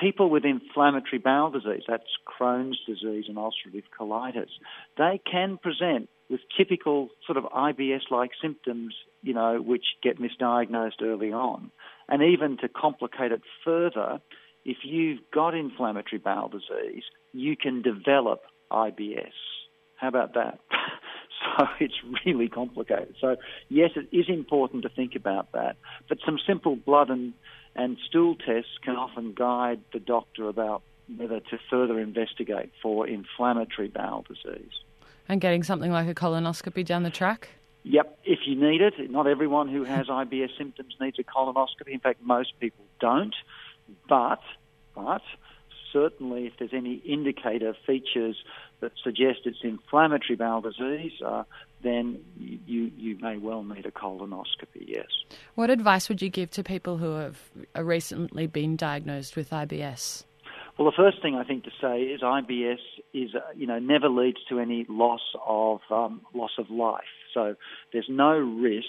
People 0.00 0.30
with 0.30 0.44
inflammatory 0.44 1.18
bowel 1.18 1.50
disease, 1.50 1.82
that's 1.86 2.04
Crohn's 2.26 2.78
disease 2.86 3.24
and 3.28 3.36
ulcerative 3.36 3.82
colitis, 3.98 4.48
they 4.96 5.20
can 5.30 5.58
present 5.58 6.08
with 6.30 6.40
typical 6.56 7.08
sort 7.26 7.36
of 7.36 7.44
IBS-like 7.44 8.30
symptoms, 8.40 8.94
you 9.22 9.34
know, 9.34 9.60
which 9.60 9.84
get 10.02 10.18
misdiagnosed 10.18 11.02
early 11.02 11.32
on. 11.32 11.70
And 12.08 12.22
even 12.22 12.56
to 12.58 12.68
complicate 12.68 13.32
it 13.32 13.42
further, 13.64 14.20
if 14.64 14.78
you've 14.84 15.18
got 15.34 15.54
inflammatory 15.54 16.18
bowel 16.18 16.48
disease, 16.48 17.02
you 17.32 17.56
can 17.56 17.82
develop 17.82 18.42
IBS. 18.70 19.32
How 19.96 20.08
about 20.08 20.34
that? 20.34 20.60
so 21.58 21.66
it's 21.78 21.94
really 22.24 22.48
complicated. 22.48 23.14
So 23.20 23.36
yes, 23.68 23.90
it 23.96 24.14
is 24.16 24.26
important 24.28 24.82
to 24.84 24.88
think 24.88 25.14
about 25.14 25.52
that. 25.52 25.76
But 26.08 26.18
some 26.24 26.38
simple 26.46 26.76
blood 26.76 27.10
and, 27.10 27.32
and 27.74 27.96
stool 28.08 28.36
tests 28.36 28.78
can 28.82 28.96
often 28.96 29.34
guide 29.34 29.80
the 29.92 30.00
doctor 30.00 30.48
about 30.48 30.82
whether 31.16 31.40
to 31.40 31.58
further 31.68 31.98
investigate 31.98 32.70
for 32.82 33.06
inflammatory 33.06 33.88
bowel 33.88 34.24
disease. 34.28 34.72
And 35.28 35.40
getting 35.40 35.62
something 35.62 35.92
like 35.92 36.08
a 36.08 36.14
colonoscopy 36.14 36.84
down 36.84 37.02
the 37.02 37.10
track? 37.10 37.50
Yep, 37.82 38.18
if 38.24 38.40
you 38.46 38.56
need 38.56 38.80
it. 38.80 39.10
Not 39.10 39.26
everyone 39.26 39.68
who 39.68 39.84
has 39.84 40.06
IBS 40.06 40.56
symptoms 40.58 40.94
needs 41.00 41.18
a 41.18 41.22
colonoscopy. 41.22 41.88
In 41.88 42.00
fact, 42.00 42.20
most 42.22 42.52
people 42.60 42.84
don't. 43.00 43.34
But, 44.08 44.40
but 44.94 45.22
certainly 45.92 46.46
if 46.46 46.54
there's 46.58 46.74
any 46.74 46.94
indicator 46.94 47.74
features 47.86 48.36
that 48.80 48.92
suggest 49.02 49.40
it's 49.44 49.58
inflammatory 49.62 50.36
bowel 50.36 50.60
disease, 50.60 51.12
uh, 51.24 51.44
then 51.82 52.20
you, 52.38 52.90
you 52.96 53.18
may 53.20 53.36
well 53.36 53.62
need 53.62 53.86
a 53.86 53.90
colonoscopy, 53.90 54.86
yes. 54.86 55.06
What 55.54 55.70
advice 55.70 56.08
would 56.08 56.22
you 56.22 56.30
give 56.30 56.50
to 56.52 56.62
people 56.62 56.98
who 56.98 57.14
have 57.14 57.38
recently 57.76 58.46
been 58.46 58.76
diagnosed 58.76 59.36
with 59.36 59.50
IBS? 59.50 60.24
Well, 60.78 60.90
the 60.90 60.96
first 60.96 61.20
thing 61.20 61.34
I 61.34 61.44
think 61.44 61.64
to 61.64 61.70
say 61.80 62.02
is 62.04 62.22
IBS 62.22 62.78
is, 63.12 63.34
uh, 63.34 63.40
you 63.54 63.66
know, 63.66 63.78
never 63.78 64.08
leads 64.08 64.38
to 64.48 64.58
any 64.58 64.86
loss 64.88 65.20
of 65.46 65.80
um, 65.90 66.22
loss 66.32 66.52
of 66.58 66.70
life. 66.70 67.02
So 67.34 67.56
there's 67.92 68.08
no 68.08 68.30
risk 68.30 68.86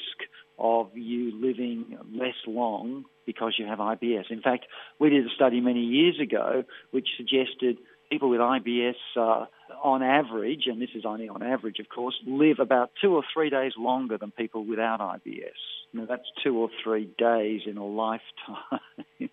of 0.58 0.96
you 0.96 1.32
living 1.36 1.98
less 2.14 2.36
long 2.48 3.06
because 3.26 3.56
you 3.58 3.66
have 3.66 3.80
IBS. 3.80 4.30
In 4.30 4.42
fact, 4.42 4.66
we 5.00 5.10
did 5.10 5.26
a 5.26 5.30
study 5.30 5.62
many 5.62 5.82
years 5.82 6.20
ago 6.20 6.64
which 6.92 7.08
suggested 7.18 7.78
people 8.12 8.30
with 8.30 8.42
IBS, 8.42 8.96
uh, 9.16 9.46
on 9.82 10.04
average, 10.04 10.64
and 10.68 10.82
this 10.82 10.90
is 10.94 11.06
only 11.06 11.30
on 11.30 11.42
average, 11.42 11.80
of 11.80 11.88
course, 11.88 12.16
live 12.28 12.60
about 12.60 12.92
two 13.02 13.16
or 13.16 13.24
three 13.34 13.50
days 13.50 13.72
longer 13.78 14.18
than 14.18 14.32
people 14.32 14.66
without 14.66 15.00
IBS. 15.00 15.50
Now, 15.94 16.06
that's 16.06 16.28
two 16.44 16.58
or 16.58 16.70
three 16.84 17.10
days 17.18 17.62
in 17.66 17.78
a 17.78 17.86
lifetime. 17.86 18.80
it's 19.20 19.32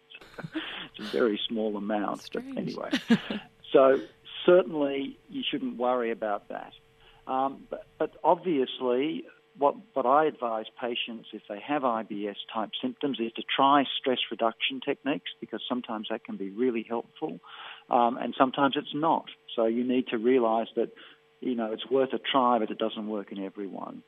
a 1.01 1.03
very 1.03 1.41
small 1.49 1.77
amount, 1.77 2.29
but 2.33 2.45
anyway. 2.57 2.91
so, 3.73 4.01
certainly, 4.47 5.19
you 5.29 5.43
shouldn't 5.49 5.77
worry 5.77 6.13
about 6.13 6.49
that. 6.49 6.73
Um, 7.27 7.65
but, 7.69 7.85
but 7.99 8.13
obviously, 8.25 9.25
what, 9.59 9.75
what 9.95 10.07
I 10.07 10.27
advise 10.27 10.67
patients 10.81 11.29
if 11.33 11.43
they 11.49 11.61
have 11.67 11.83
IBS 11.83 12.37
type 12.53 12.71
symptoms 12.81 13.19
is 13.21 13.33
to 13.33 13.43
try 13.55 13.85
stress 13.99 14.19
reduction 14.31 14.81
techniques 14.85 15.31
because 15.41 15.61
sometimes 15.69 16.09
that 16.11 16.25
can 16.25 16.37
be 16.37 16.51
really 16.51 16.87
helpful 16.89 17.41
um, 17.91 18.17
and 18.19 18.35
sometimes 18.39 18.75
it's 18.77 18.95
not. 18.95 19.27
So 19.57 19.67
you 19.67 19.85
need 19.85 20.09
to 20.09 20.19
realize 20.19 20.69
that, 20.77 20.91
you 21.41 21.55
know, 21.55 21.73
it's 21.73 21.89
worth 21.91 22.13
a 22.13 22.19
try, 22.19 22.59
but 22.59 22.71
it 22.71 22.79
doesn't 22.79 23.09
work 23.09 23.33
in 23.33 23.45
everyone. 23.45 24.03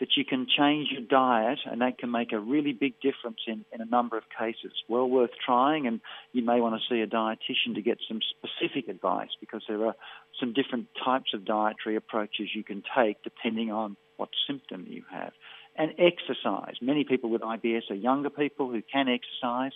That 0.00 0.08
you 0.14 0.26
can 0.26 0.46
change 0.46 0.88
your 0.90 1.00
diet 1.00 1.60
and 1.64 1.80
that 1.80 1.98
can 1.98 2.10
make 2.10 2.32
a 2.32 2.38
really 2.38 2.72
big 2.72 3.00
difference 3.00 3.38
in, 3.46 3.64
in 3.72 3.80
a 3.80 3.86
number 3.86 4.18
of 4.18 4.24
cases. 4.38 4.72
Well 4.88 5.08
worth 5.08 5.30
trying 5.44 5.86
and 5.86 6.00
you 6.32 6.44
may 6.44 6.60
want 6.60 6.74
to 6.74 6.94
see 6.94 7.00
a 7.00 7.06
dietitian 7.06 7.74
to 7.76 7.80
get 7.80 7.98
some 8.06 8.20
specific 8.36 8.88
advice 8.88 9.30
because 9.40 9.62
there 9.68 9.86
are 9.86 9.94
some 10.38 10.52
different 10.52 10.88
types 11.02 11.32
of 11.32 11.46
dietary 11.46 11.96
approaches 11.96 12.48
you 12.54 12.64
can 12.64 12.82
take 12.94 13.22
depending 13.22 13.70
on 13.70 13.96
what 14.16 14.28
symptom 14.46 14.86
you 14.88 15.02
have. 15.10 15.32
And 15.78 15.92
exercise. 15.98 16.74
Many 16.80 17.04
people 17.04 17.30
with 17.30 17.42
IBS 17.42 17.90
are 17.90 17.94
younger 17.94 18.30
people 18.30 18.70
who 18.70 18.82
can 18.90 19.08
exercise. 19.08 19.72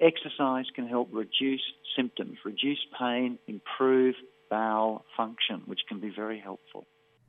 Exercise 0.00 0.66
can 0.74 0.86
help 0.86 1.08
reduce 1.12 1.62
symptoms, 1.96 2.38
reduce 2.44 2.78
pain, 2.98 3.38
improve 3.48 4.14
bowel 4.48 5.04
function, 5.16 5.62
which 5.66 5.80
can 5.88 6.00
be 6.00 6.10
very 6.14 6.38
helpful. 6.38 6.86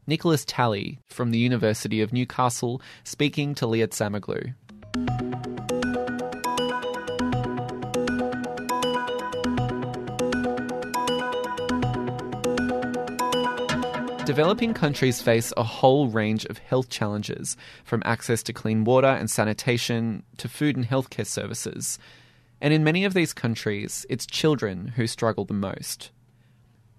Nicholas 0.07 0.43
Talley 0.45 0.99
from 1.09 1.31
the 1.31 1.39
University 1.39 2.01
of 2.01 2.11
Newcastle 2.11 2.81
speaking 3.03 3.53
to 3.55 3.65
Liat 3.65 3.89
Samoglu. 3.89 5.60
Developing 14.31 14.73
countries 14.73 15.21
face 15.21 15.51
a 15.57 15.63
whole 15.63 16.07
range 16.07 16.45
of 16.45 16.57
health 16.57 16.87
challenges, 16.87 17.57
from 17.83 18.01
access 18.05 18.41
to 18.41 18.53
clean 18.53 18.85
water 18.85 19.09
and 19.09 19.29
sanitation 19.29 20.23
to 20.37 20.47
food 20.47 20.77
and 20.77 20.87
healthcare 20.87 21.27
services. 21.27 21.99
And 22.61 22.73
in 22.73 22.81
many 22.81 23.03
of 23.03 23.13
these 23.13 23.33
countries, 23.33 24.05
it's 24.09 24.25
children 24.25 24.93
who 24.95 25.05
struggle 25.05 25.43
the 25.43 25.53
most. 25.53 26.11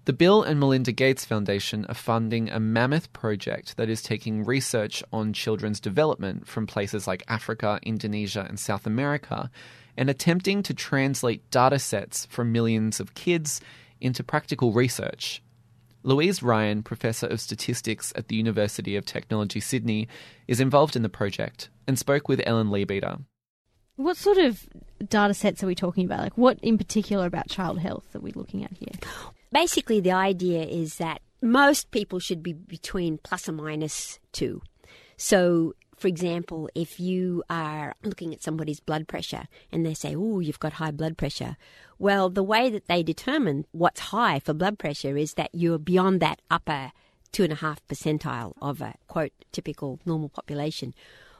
The 0.05 0.13
Bill 0.13 0.43
and 0.43 0.59
Melinda 0.59 0.91
Gates 0.91 1.25
Foundation 1.25 1.87
are 1.89 1.95
funding 1.95 2.51
a 2.51 2.59
mammoth 2.59 3.11
project 3.13 3.77
that 3.77 3.89
is 3.89 4.03
taking 4.03 4.45
research 4.45 5.03
on 5.11 5.33
children's 5.33 5.79
development 5.79 6.47
from 6.47 6.67
places 6.67 7.07
like 7.07 7.23
Africa, 7.27 7.79
Indonesia, 7.81 8.45
and 8.47 8.59
South 8.59 8.85
America 8.85 9.49
and 9.97 10.07
attempting 10.07 10.61
to 10.61 10.75
translate 10.75 11.49
data 11.49 11.79
sets 11.79 12.27
from 12.27 12.51
millions 12.51 12.99
of 12.99 13.15
kids 13.15 13.59
into 13.99 14.23
practical 14.23 14.71
research. 14.71 15.41
Louise 16.03 16.43
Ryan, 16.43 16.83
Professor 16.83 17.27
of 17.27 17.39
Statistics 17.39 18.13
at 18.15 18.27
the 18.27 18.35
University 18.35 18.95
of 18.95 19.05
Technology 19.05 19.59
Sydney, 19.59 20.07
is 20.47 20.59
involved 20.59 20.95
in 20.95 21.01
the 21.01 21.09
project 21.09 21.69
and 21.87 21.97
spoke 21.97 22.27
with 22.27 22.41
Ellen 22.45 22.69
Leabeater. 22.69 23.19
What 23.95 24.17
sort 24.17 24.37
of 24.37 24.67
data 25.07 25.33
sets 25.33 25.63
are 25.63 25.67
we 25.67 25.75
talking 25.75 26.05
about? 26.05 26.19
Like, 26.19 26.37
what 26.37 26.59
in 26.61 26.77
particular 26.77 27.25
about 27.25 27.47
child 27.47 27.79
health 27.79 28.15
are 28.15 28.19
we 28.19 28.31
looking 28.31 28.63
at 28.63 28.71
here? 28.73 28.93
Basically, 29.51 29.99
the 29.99 30.11
idea 30.11 30.63
is 30.63 30.97
that 30.97 31.21
most 31.41 31.91
people 31.91 32.19
should 32.19 32.41
be 32.41 32.53
between 32.53 33.19
plus 33.19 33.47
or 33.47 33.51
minus 33.51 34.19
two. 34.31 34.61
So, 35.17 35.73
for 35.97 36.07
example, 36.07 36.69
if 36.75 36.99
you 36.99 37.43
are 37.49 37.95
looking 38.03 38.33
at 38.33 38.43
somebody's 38.43 38.79
blood 38.79 39.07
pressure 39.07 39.47
and 39.71 39.85
they 39.85 39.93
say, 39.93 40.15
Oh, 40.15 40.39
you've 40.39 40.59
got 40.59 40.73
high 40.73 40.91
blood 40.91 41.17
pressure, 41.17 41.57
well, 41.99 42.29
the 42.29 42.43
way 42.43 42.69
that 42.69 42.87
they 42.87 43.03
determine 43.03 43.65
what's 43.71 43.99
high 43.99 44.39
for 44.39 44.53
blood 44.53 44.79
pressure 44.79 45.17
is 45.17 45.33
that 45.33 45.49
you're 45.53 45.77
beyond 45.77 46.19
that 46.19 46.41
upper 46.49 46.91
two 47.31 47.43
and 47.43 47.53
a 47.53 47.57
half 47.57 47.85
percentile 47.87 48.53
of 48.61 48.81
a 48.81 48.95
quote 49.07 49.33
typical 49.51 49.99
normal 50.05 50.29
population. 50.29 50.93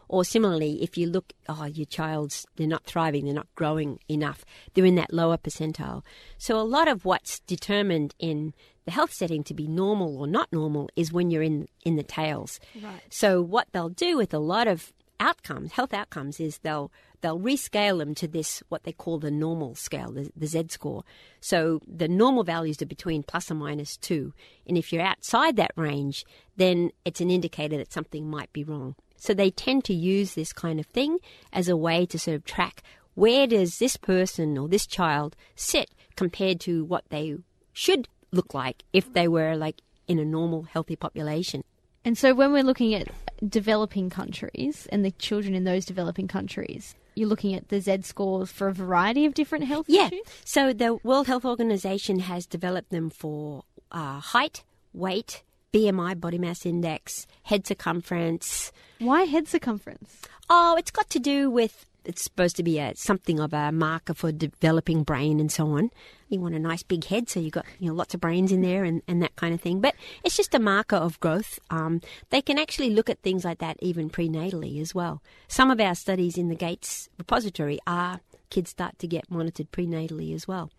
Or 0.09 0.25
similarly, 0.25 0.83
if 0.83 0.97
you 0.97 1.07
look, 1.07 1.33
oh, 1.47 1.65
your 1.65 1.85
child's, 1.85 2.45
they're 2.55 2.67
not 2.67 2.83
thriving, 2.83 3.25
they're 3.25 3.33
not 3.33 3.53
growing 3.55 3.99
enough, 4.09 4.43
they're 4.73 4.85
in 4.85 4.95
that 4.95 5.13
lower 5.13 5.37
percentile. 5.37 6.03
So 6.37 6.59
a 6.59 6.61
lot 6.61 6.87
of 6.87 7.05
what's 7.05 7.39
determined 7.41 8.13
in 8.19 8.53
the 8.86 8.91
health 8.91 9.13
setting 9.13 9.43
to 9.46 9.54
be 9.54 9.67
normal 9.67 10.17
or 10.17 10.28
not 10.28 10.52
normal 10.52 10.89
is 10.96 11.12
when 11.12 11.32
you're 11.32 11.43
in, 11.43 11.67
in 11.86 11.96
the 11.96 12.04
tails. 12.04 12.60
Right. 12.82 13.02
So 13.10 13.41
what 13.41 13.67
they'll 13.72 13.89
do 13.89 14.17
with 14.17 14.34
a 14.34 14.39
lot 14.39 14.67
of 14.67 14.91
outcomes, 15.19 15.72
health 15.72 15.93
outcomes, 15.93 16.39
is 16.39 16.60
they'll 16.60 16.91
they'll 17.22 17.39
rescale 17.39 18.00
them 18.00 18.13
to 18.15 18.28
this 18.28 18.62
what 18.69 18.84
they 18.84 18.91
call 18.91 19.19
the 19.19 19.32
normal 19.32 19.76
scale, 19.76 20.12
the, 20.12 20.30
the 20.36 20.48
Z 20.48 20.65
score. 20.69 21.04
So 21.39 21.80
the 21.88 22.08
normal 22.08 22.43
values 22.43 22.82
are 22.82 22.88
between 22.88 23.24
plus 23.24 23.50
or 23.50 23.56
minus 23.56 23.96
two, 23.98 24.34
and 24.67 24.78
if 24.78 24.91
you're 24.91 25.02
outside 25.02 25.56
that 25.56 25.72
range, 25.76 26.26
then 26.58 26.91
it's 27.06 27.22
an 27.22 27.32
indicator 27.32 27.78
that 27.78 27.93
something 27.93 28.30
might 28.30 28.52
be 28.52 28.63
wrong. 28.63 28.96
So 29.15 29.34
they 29.34 29.52
tend 29.52 29.86
to 29.86 29.93
use 29.93 30.34
this 30.34 30.52
kind 30.52 30.80
of 30.80 30.86
thing 30.88 31.19
as 31.54 31.69
a 31.69 31.78
way 31.78 32.06
to 32.08 32.19
sort 32.19 32.36
of 32.36 32.43
track 32.43 32.84
where 33.15 33.48
does 33.48 33.78
this 33.78 33.96
person 33.96 34.58
or 34.58 34.67
this 34.67 34.88
child 34.88 35.36
sit 35.56 35.91
compared 36.15 36.60
to 36.62 36.84
what 36.84 37.06
they 37.10 37.38
should 37.72 38.08
look 38.34 38.54
like 38.54 38.84
if 38.91 39.13
they 39.13 39.28
were 39.28 39.56
like 39.56 39.82
in 40.08 40.19
a 40.19 40.26
normal 40.26 40.63
healthy 40.63 40.96
population. 40.96 41.63
And 42.06 42.17
so 42.17 42.34
when 42.34 42.52
we're 42.52 42.63
looking 42.63 42.93
at 42.93 43.08
developing 43.48 44.10
countries 44.10 44.88
and 44.91 45.06
the 45.06 45.12
children 45.12 45.56
in 45.56 45.63
those 45.63 45.86
developing 45.86 46.28
countries, 46.28 46.96
you're 47.15 47.30
looking 47.30 47.54
at 47.54 47.69
the 47.69 47.80
Z 47.80 48.02
scores 48.02 48.52
for 48.52 48.67
a 48.67 48.74
variety 48.74 49.26
of 49.26 49.34
different 49.34 49.65
health 49.65 49.86
yeah. 49.88 50.08
issues? 50.08 50.22
So 50.43 50.74
the 50.74 50.96
World 51.04 51.28
Health 51.28 51.46
Organization 51.46 52.19
has 52.19 52.46
developed 52.46 52.89
them 52.89 53.10
for 53.10 53.63
uh, 53.91 54.19
height, 54.19 54.63
weight, 54.93 55.43
BMI, 55.74 56.19
body 56.19 56.38
mass 56.38 56.65
index, 56.65 57.26
head 57.43 57.65
circumference. 57.65 58.72
Why 59.00 59.24
head 59.24 59.48
circumference? 59.48 60.22
Oh, 60.50 60.76
it's 60.78 60.91
got 60.91 61.10
to 61.12 61.19
do 61.19 61.50
with 61.50 61.86
it's 62.06 62.22
supposed 62.22 62.58
to 62.58 62.63
be 62.63 62.80
a 62.80 62.93
something 62.96 63.39
of 63.39 63.54
a 63.54 63.72
marker 63.72 64.13
for 64.13 64.32
developing 64.32 65.04
brain 65.04 65.39
and 65.39 65.52
so 65.52 65.67
on. 65.69 65.89
You 66.34 66.41
want 66.41 66.56
a 66.56 66.60
nice 66.60 66.84
big 66.84 67.06
head, 67.06 67.30
so 67.30 67.39
you've 67.39 67.54
got 67.54 67.65
you 67.80 67.88
know 67.88 67.93
lots 67.93 68.13
of 68.13 68.22
brains 68.22 68.52
in 68.52 68.62
there 68.62 68.84
and, 68.84 69.02
and 69.08 69.22
that 69.22 69.36
kind 69.36 69.54
of 69.54 69.62
thing. 69.62 69.80
But 69.80 69.96
it's 70.24 70.36
just 70.36 70.56
a 70.56 70.60
marker 70.60 70.96
of 70.96 71.19
growth. 71.19 71.60
Um, 71.69 72.02
they 72.30 72.41
can 72.41 72.58
actually 72.58 72.89
look 72.89 73.10
at 73.10 73.19
things 73.19 73.46
like 73.46 73.60
that 73.60 73.78
even 73.82 74.10
prenatally 74.10 74.82
as 74.82 74.96
well. 74.96 75.22
Some 75.48 75.72
of 75.72 75.80
our 75.80 75.96
studies 75.96 76.38
in 76.38 76.50
the 76.50 76.56
Gates 76.56 77.10
repository 77.17 77.80
are 77.86 78.22
kids 78.50 78.72
start 78.72 79.00
to 79.00 79.08
get 79.08 79.30
monitored 79.32 79.72
prenatally 79.72 80.34
as 80.34 80.48
well. 80.48 80.72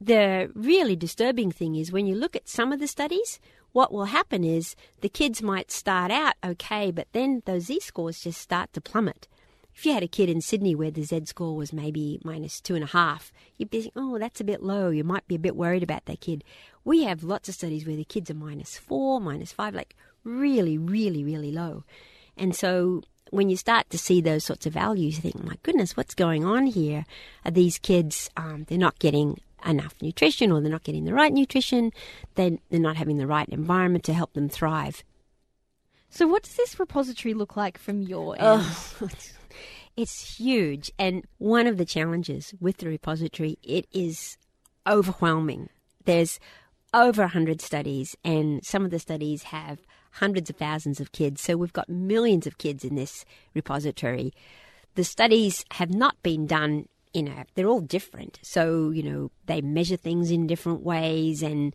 The 0.00 0.50
really 0.54 0.96
disturbing 0.96 1.50
thing 1.50 1.74
is 1.74 1.90
when 1.90 2.06
you 2.06 2.14
look 2.14 2.36
at 2.36 2.48
some 2.48 2.72
of 2.72 2.80
the 2.80 2.86
studies, 2.86 3.40
what 3.72 3.92
will 3.92 4.06
happen 4.06 4.44
is 4.44 4.76
the 5.00 5.08
kids 5.08 5.42
might 5.42 5.70
start 5.70 6.10
out 6.10 6.34
okay, 6.44 6.90
but 6.90 7.08
then 7.12 7.42
those 7.46 7.64
Z 7.64 7.80
scores 7.80 8.20
just 8.20 8.40
start 8.40 8.72
to 8.74 8.80
plummet. 8.80 9.26
If 9.76 9.84
you 9.84 9.92
had 9.92 10.02
a 10.02 10.08
kid 10.08 10.30
in 10.30 10.40
Sydney 10.40 10.74
where 10.74 10.90
the 10.90 11.02
Z 11.02 11.26
score 11.26 11.54
was 11.54 11.70
maybe 11.70 12.18
minus 12.24 12.62
two 12.62 12.74
and 12.74 12.82
a 12.82 12.88
half, 12.88 13.30
you'd 13.58 13.68
be 13.68 13.82
thinking, 13.82 14.02
oh, 14.02 14.18
that's 14.18 14.40
a 14.40 14.44
bit 14.44 14.62
low. 14.62 14.88
You 14.88 15.04
might 15.04 15.28
be 15.28 15.34
a 15.34 15.38
bit 15.38 15.54
worried 15.54 15.82
about 15.82 16.06
that 16.06 16.22
kid. 16.22 16.44
We 16.82 17.04
have 17.04 17.22
lots 17.22 17.46
of 17.50 17.54
studies 17.54 17.86
where 17.86 17.94
the 17.94 18.04
kids 18.04 18.30
are 18.30 18.34
minus 18.34 18.78
four, 18.78 19.20
minus 19.20 19.52
five, 19.52 19.74
like 19.74 19.94
really, 20.24 20.78
really, 20.78 21.22
really 21.24 21.52
low. 21.52 21.84
And 22.38 22.56
so 22.56 23.02
when 23.30 23.50
you 23.50 23.56
start 23.58 23.90
to 23.90 23.98
see 23.98 24.22
those 24.22 24.44
sorts 24.44 24.64
of 24.64 24.72
values, 24.72 25.16
you 25.16 25.20
think, 25.20 25.44
my 25.44 25.58
goodness, 25.62 25.94
what's 25.94 26.14
going 26.14 26.42
on 26.42 26.66
here? 26.66 27.04
Are 27.44 27.50
these 27.50 27.78
kids, 27.78 28.30
um, 28.34 28.64
they're 28.68 28.78
not 28.78 28.98
getting 28.98 29.42
enough 29.66 29.94
nutrition 30.00 30.52
or 30.52 30.62
they're 30.62 30.70
not 30.70 30.84
getting 30.84 31.04
the 31.04 31.12
right 31.12 31.32
nutrition, 31.34 31.92
then 32.34 32.60
they're 32.70 32.80
not 32.80 32.96
having 32.96 33.18
the 33.18 33.26
right 33.26 33.48
environment 33.50 34.04
to 34.04 34.14
help 34.14 34.32
them 34.32 34.48
thrive. 34.48 35.04
So, 36.08 36.26
what 36.26 36.44
does 36.44 36.54
this 36.54 36.80
repository 36.80 37.34
look 37.34 37.56
like 37.56 37.76
from 37.76 38.00
your 38.00 38.36
end? 38.36 38.62
Oh, 38.62 38.88
it's 39.96 40.36
huge. 40.36 40.90
And 40.98 41.24
one 41.38 41.66
of 41.66 41.78
the 41.78 41.84
challenges 41.84 42.54
with 42.60 42.78
the 42.78 42.88
repository, 42.88 43.58
it 43.62 43.86
is 43.92 44.36
overwhelming. 44.86 45.68
There's 46.04 46.38
over 46.94 47.22
100 47.22 47.60
studies, 47.60 48.16
and 48.24 48.64
some 48.64 48.84
of 48.84 48.90
the 48.90 48.98
studies 48.98 49.44
have 49.44 49.80
hundreds 50.12 50.48
of 50.48 50.56
thousands 50.56 51.00
of 51.00 51.12
kids. 51.12 51.42
So 51.42 51.56
we've 51.56 51.72
got 51.72 51.88
millions 51.88 52.46
of 52.46 52.58
kids 52.58 52.84
in 52.84 52.94
this 52.94 53.24
repository. 53.54 54.32
The 54.94 55.04
studies 55.04 55.64
have 55.72 55.90
not 55.90 56.22
been 56.22 56.46
done 56.46 56.86
in 57.12 57.28
a, 57.28 57.44
they're 57.54 57.68
all 57.68 57.80
different. 57.80 58.38
So, 58.42 58.90
you 58.90 59.02
know, 59.02 59.30
they 59.46 59.60
measure 59.60 59.96
things 59.96 60.30
in 60.30 60.46
different 60.46 60.82
ways 60.82 61.42
and 61.42 61.74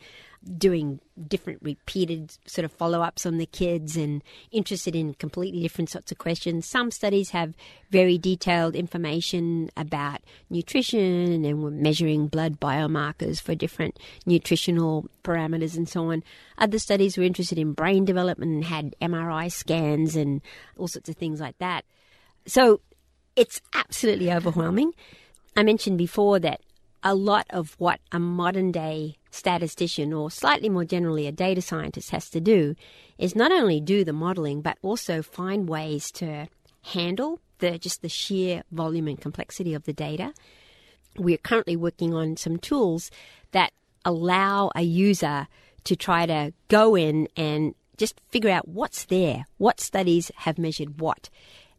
doing 0.58 1.00
different 1.28 1.62
repeated 1.62 2.36
sort 2.46 2.66
of 2.66 2.72
follow 2.72 3.02
ups 3.02 3.26
on 3.26 3.38
the 3.38 3.46
kids 3.46 3.96
and 3.96 4.24
interested 4.52 4.96
in 4.96 5.14
completely 5.14 5.62
different 5.62 5.90
sorts 5.90 6.12
of 6.12 6.18
questions. 6.18 6.66
Some 6.66 6.90
studies 6.90 7.30
have 7.30 7.54
very 7.92 8.18
detailed 8.18 8.76
information 8.76 9.70
about 9.78 10.22
nutrition 10.50 11.46
and 11.46 11.64
we're 11.64 11.70
measuring 11.70 12.28
blood 12.28 12.60
biomarkers 12.60 13.40
for 13.40 13.54
different 13.54 14.00
nutritional 14.26 15.08
parameters 15.24 15.78
and 15.78 15.88
so 15.88 16.12
on. 16.12 16.24
Other 16.58 16.80
studies 16.80 17.18
were 17.18 17.24
interested 17.24 17.60
in 17.60 17.74
brain 17.74 18.04
development 18.04 18.52
and 18.52 18.66
had 18.66 18.96
MRI 19.02 19.52
scans 19.52 20.16
and 20.16 20.42
all 20.76 20.88
sorts 20.88 21.10
of 21.10 21.16
things 21.18 21.40
like 21.40 21.58
that. 21.60 21.86
So 22.48 22.82
it's 23.36 23.62
absolutely 23.74 24.32
overwhelming. 24.32 24.94
I 25.56 25.64
mentioned 25.64 25.98
before 25.98 26.40
that 26.40 26.62
a 27.04 27.16
lot 27.16 27.46
of 27.50 27.76
what 27.80 28.00
a 28.12 28.20
modern 28.20 28.72
day 28.72 29.18
statistician, 29.32 30.14
or 30.14 30.30
slightly 30.30 30.70
more 30.70 30.86
generally 30.86 31.28
a 31.28 31.32
data 31.32 31.62
scientist, 31.62 32.12
has 32.12 32.30
to 32.30 32.42
do 32.42 32.76
is 33.18 33.36
not 33.36 33.52
only 33.52 33.80
do 33.80 34.04
the 34.04 34.14
modeling, 34.14 34.62
but 34.62 34.78
also 34.82 35.22
find 35.22 35.70
ways 35.70 36.12
to 36.12 36.48
handle 36.84 37.40
the 37.60 37.78
just 37.78 38.02
the 38.02 38.10
sheer 38.10 38.64
volume 38.72 39.08
and 39.08 39.22
complexity 39.22 39.74
of 39.74 39.84
the 39.84 39.94
data. 39.94 40.34
We're 41.18 41.38
currently 41.38 41.76
working 41.76 42.14
on 42.14 42.38
some 42.38 42.58
tools 42.58 43.12
that 43.52 43.72
allow 44.04 44.72
a 44.76 44.82
user 44.82 45.48
to 45.84 45.96
try 45.96 46.26
to 46.26 46.54
go 46.68 46.96
in 46.96 47.28
and 47.36 47.76
just 47.98 48.20
figure 48.30 48.50
out 48.50 48.68
what's 48.68 49.06
there, 49.06 49.46
what 49.58 49.80
studies 49.80 50.32
have 50.38 50.58
measured 50.58 51.00
what. 51.00 51.30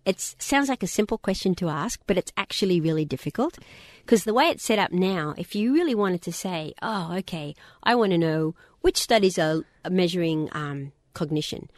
It 0.04 0.20
sounds 0.20 0.68
like 0.68 0.82
a 0.82 0.88
simple 0.88 1.18
question 1.18 1.54
to 1.56 1.68
ask, 1.68 2.00
but 2.06 2.18
it's 2.18 2.32
actually 2.36 2.80
really 2.80 3.04
difficult 3.04 3.58
because 4.04 4.24
the 4.24 4.34
way 4.34 4.46
it's 4.46 4.64
set 4.64 4.78
up 4.78 4.92
now, 4.92 5.34
if 5.38 5.54
you 5.54 5.72
really 5.72 5.94
wanted 5.94 6.22
to 6.22 6.32
say, 6.32 6.74
oh, 6.82 7.14
okay, 7.18 7.54
I 7.84 7.94
want 7.94 8.10
to 8.10 8.18
know 8.18 8.54
which 8.80 8.98
studies 8.98 9.38
are 9.38 9.62
measuring 9.88 10.48
um, 10.52 10.92
cognition. 11.14 11.70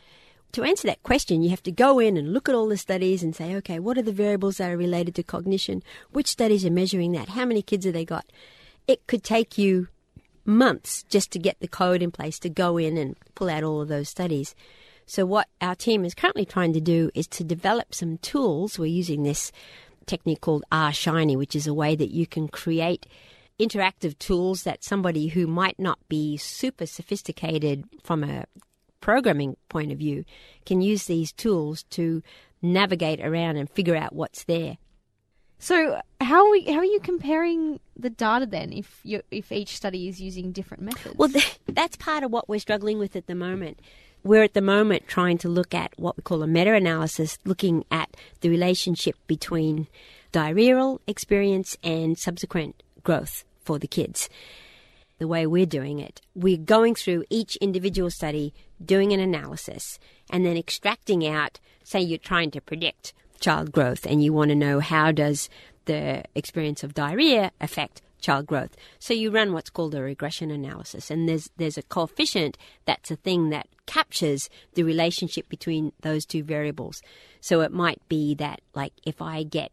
To 0.52 0.62
answer 0.62 0.86
that 0.86 1.02
question, 1.02 1.42
you 1.42 1.50
have 1.50 1.62
to 1.64 1.72
go 1.72 1.98
in 1.98 2.16
and 2.16 2.32
look 2.32 2.48
at 2.48 2.54
all 2.54 2.68
the 2.68 2.78
studies 2.78 3.22
and 3.22 3.34
say, 3.36 3.54
okay, 3.56 3.78
what 3.78 3.98
are 3.98 4.02
the 4.02 4.12
variables 4.12 4.56
that 4.56 4.70
are 4.70 4.76
related 4.76 5.14
to 5.16 5.22
cognition? 5.22 5.82
Which 6.12 6.28
studies 6.28 6.64
are 6.64 6.70
measuring 6.70 7.12
that? 7.12 7.30
How 7.30 7.44
many 7.44 7.60
kids 7.60 7.84
have 7.84 7.92
they 7.92 8.04
got? 8.04 8.24
It 8.86 9.06
could 9.06 9.24
take 9.24 9.58
you 9.58 9.88
months 10.46 11.02
just 11.04 11.30
to 11.32 11.38
get 11.38 11.58
the 11.60 11.68
code 11.68 12.02
in 12.02 12.10
place 12.10 12.38
to 12.38 12.48
go 12.48 12.78
in 12.78 12.96
and 12.96 13.16
pull 13.34 13.50
out 13.50 13.64
all 13.64 13.80
of 13.80 13.88
those 13.88 14.08
studies. 14.08 14.54
So, 15.06 15.26
what 15.26 15.48
our 15.60 15.74
team 15.74 16.04
is 16.04 16.14
currently 16.14 16.44
trying 16.44 16.72
to 16.72 16.80
do 16.80 17.10
is 17.14 17.26
to 17.28 17.44
develop 17.44 17.94
some 17.94 18.18
tools. 18.18 18.78
We're 18.78 18.86
using 18.86 19.22
this 19.22 19.52
technique 20.06 20.40
called 20.40 20.64
R 20.72 20.92
Shiny, 20.92 21.36
which 21.36 21.54
is 21.54 21.66
a 21.66 21.74
way 21.74 21.96
that 21.96 22.10
you 22.10 22.26
can 22.26 22.48
create 22.48 23.06
interactive 23.58 24.18
tools 24.18 24.64
that 24.64 24.82
somebody 24.82 25.28
who 25.28 25.46
might 25.46 25.78
not 25.78 25.98
be 26.08 26.36
super 26.36 26.86
sophisticated 26.86 27.84
from 28.02 28.24
a 28.24 28.46
programming 29.04 29.54
point 29.68 29.92
of 29.92 29.98
view, 29.98 30.24
can 30.64 30.80
use 30.80 31.04
these 31.04 31.30
tools 31.30 31.82
to 31.90 32.22
navigate 32.62 33.20
around 33.20 33.58
and 33.58 33.68
figure 33.68 33.94
out 33.94 34.14
what's 34.14 34.44
there. 34.44 34.78
So 35.58 36.00
how 36.22 36.46
are 36.46 36.50
we, 36.50 36.64
how 36.64 36.78
are 36.78 36.84
you 36.86 37.00
comparing 37.00 37.80
the 37.96 38.08
data 38.08 38.46
then 38.46 38.72
if 38.72 39.00
you 39.04 39.20
if 39.30 39.52
each 39.52 39.76
study 39.76 40.08
is 40.08 40.22
using 40.22 40.52
different 40.52 40.82
methods? 40.82 41.16
Well, 41.16 41.28
th- 41.28 41.60
that's 41.68 41.96
part 41.98 42.24
of 42.24 42.30
what 42.30 42.48
we're 42.48 42.58
struggling 42.58 42.98
with 42.98 43.14
at 43.14 43.26
the 43.26 43.34
moment. 43.34 43.78
We're 44.24 44.42
at 44.42 44.54
the 44.54 44.62
moment 44.62 45.06
trying 45.06 45.36
to 45.38 45.50
look 45.50 45.74
at 45.74 45.92
what 45.98 46.16
we 46.16 46.22
call 46.22 46.42
a 46.42 46.46
meta 46.46 46.72
analysis, 46.72 47.36
looking 47.44 47.84
at 47.90 48.16
the 48.40 48.48
relationship 48.48 49.16
between 49.26 49.86
diarrheal 50.32 51.00
experience 51.06 51.76
and 51.84 52.18
subsequent 52.18 52.82
growth 53.02 53.44
for 53.64 53.78
the 53.78 53.86
kids. 53.86 54.30
The 55.18 55.28
way 55.28 55.46
we're 55.46 55.66
doing 55.66 55.98
it, 55.98 56.22
we're 56.34 56.56
going 56.56 56.94
through 56.94 57.24
each 57.28 57.56
individual 57.56 58.08
study, 58.08 58.54
doing 58.82 59.12
an 59.12 59.20
analysis, 59.20 59.98
and 60.30 60.46
then 60.46 60.56
extracting 60.56 61.26
out, 61.26 61.60
say, 61.82 62.00
you're 62.00 62.16
trying 62.16 62.50
to 62.52 62.62
predict 62.62 63.12
child 63.40 63.72
growth 63.72 64.06
and 64.06 64.24
you 64.24 64.32
want 64.32 64.48
to 64.48 64.54
know 64.54 64.80
how 64.80 65.12
does 65.12 65.50
the 65.84 66.24
experience 66.34 66.82
of 66.82 66.94
diarrhea 66.94 67.52
affect 67.60 68.00
child 68.22 68.46
growth. 68.46 68.74
So 68.98 69.12
you 69.12 69.30
run 69.30 69.52
what's 69.52 69.68
called 69.68 69.94
a 69.94 70.00
regression 70.00 70.50
analysis 70.50 71.10
and 71.10 71.28
there's 71.28 71.50
there's 71.58 71.76
a 71.76 71.82
coefficient 71.82 72.56
that's 72.86 73.10
a 73.10 73.16
thing 73.16 73.50
that 73.50 73.68
captures 73.86 74.48
the 74.74 74.82
relationship 74.82 75.48
between 75.48 75.92
those 76.02 76.24
two 76.24 76.42
variables. 76.42 77.02
So 77.40 77.60
it 77.60 77.72
might 77.72 78.00
be 78.08 78.34
that 78.36 78.60
like 78.74 78.92
if 79.04 79.20
I 79.20 79.42
get 79.42 79.70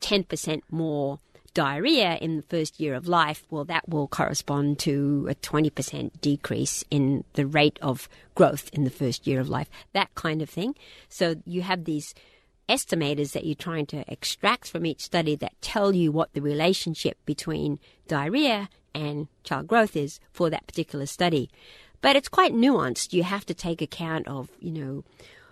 10% 0.00 0.60
more 0.70 1.18
diarrhea 1.52 2.16
in 2.20 2.36
the 2.36 2.42
first 2.42 2.80
year 2.80 2.94
of 2.94 3.08
life, 3.08 3.44
well, 3.50 3.64
that 3.64 3.88
will 3.88 4.08
correspond 4.08 4.78
to 4.80 5.26
a 5.28 5.34
20% 5.34 6.20
decrease 6.20 6.84
in 6.90 7.24
the 7.34 7.46
rate 7.46 7.78
of 7.82 8.08
growth 8.34 8.70
in 8.72 8.84
the 8.84 8.90
first 8.90 9.26
year 9.26 9.40
of 9.40 9.48
life, 9.48 9.68
that 9.92 10.14
kind 10.14 10.42
of 10.42 10.48
thing. 10.48 10.74
So 11.08 11.36
you 11.44 11.62
have 11.62 11.84
these 11.84 12.14
estimators 12.68 13.32
that 13.32 13.44
you're 13.44 13.54
trying 13.56 13.86
to 13.86 14.04
extract 14.10 14.68
from 14.68 14.86
each 14.86 15.02
study 15.02 15.34
that 15.36 15.60
tell 15.60 15.94
you 15.94 16.12
what 16.12 16.32
the 16.32 16.40
relationship 16.40 17.18
between 17.26 17.80
diarrhea 18.06 18.68
and 18.94 19.26
child 19.42 19.66
growth 19.66 19.96
is 19.96 20.20
for 20.32 20.50
that 20.50 20.66
particular 20.66 21.06
study. 21.06 21.50
But 22.00 22.16
it's 22.16 22.28
quite 22.28 22.52
nuanced. 22.52 23.12
You 23.12 23.22
have 23.22 23.44
to 23.46 23.54
take 23.54 23.82
account 23.82 24.26
of, 24.26 24.48
you 24.58 24.72
know, 24.72 25.04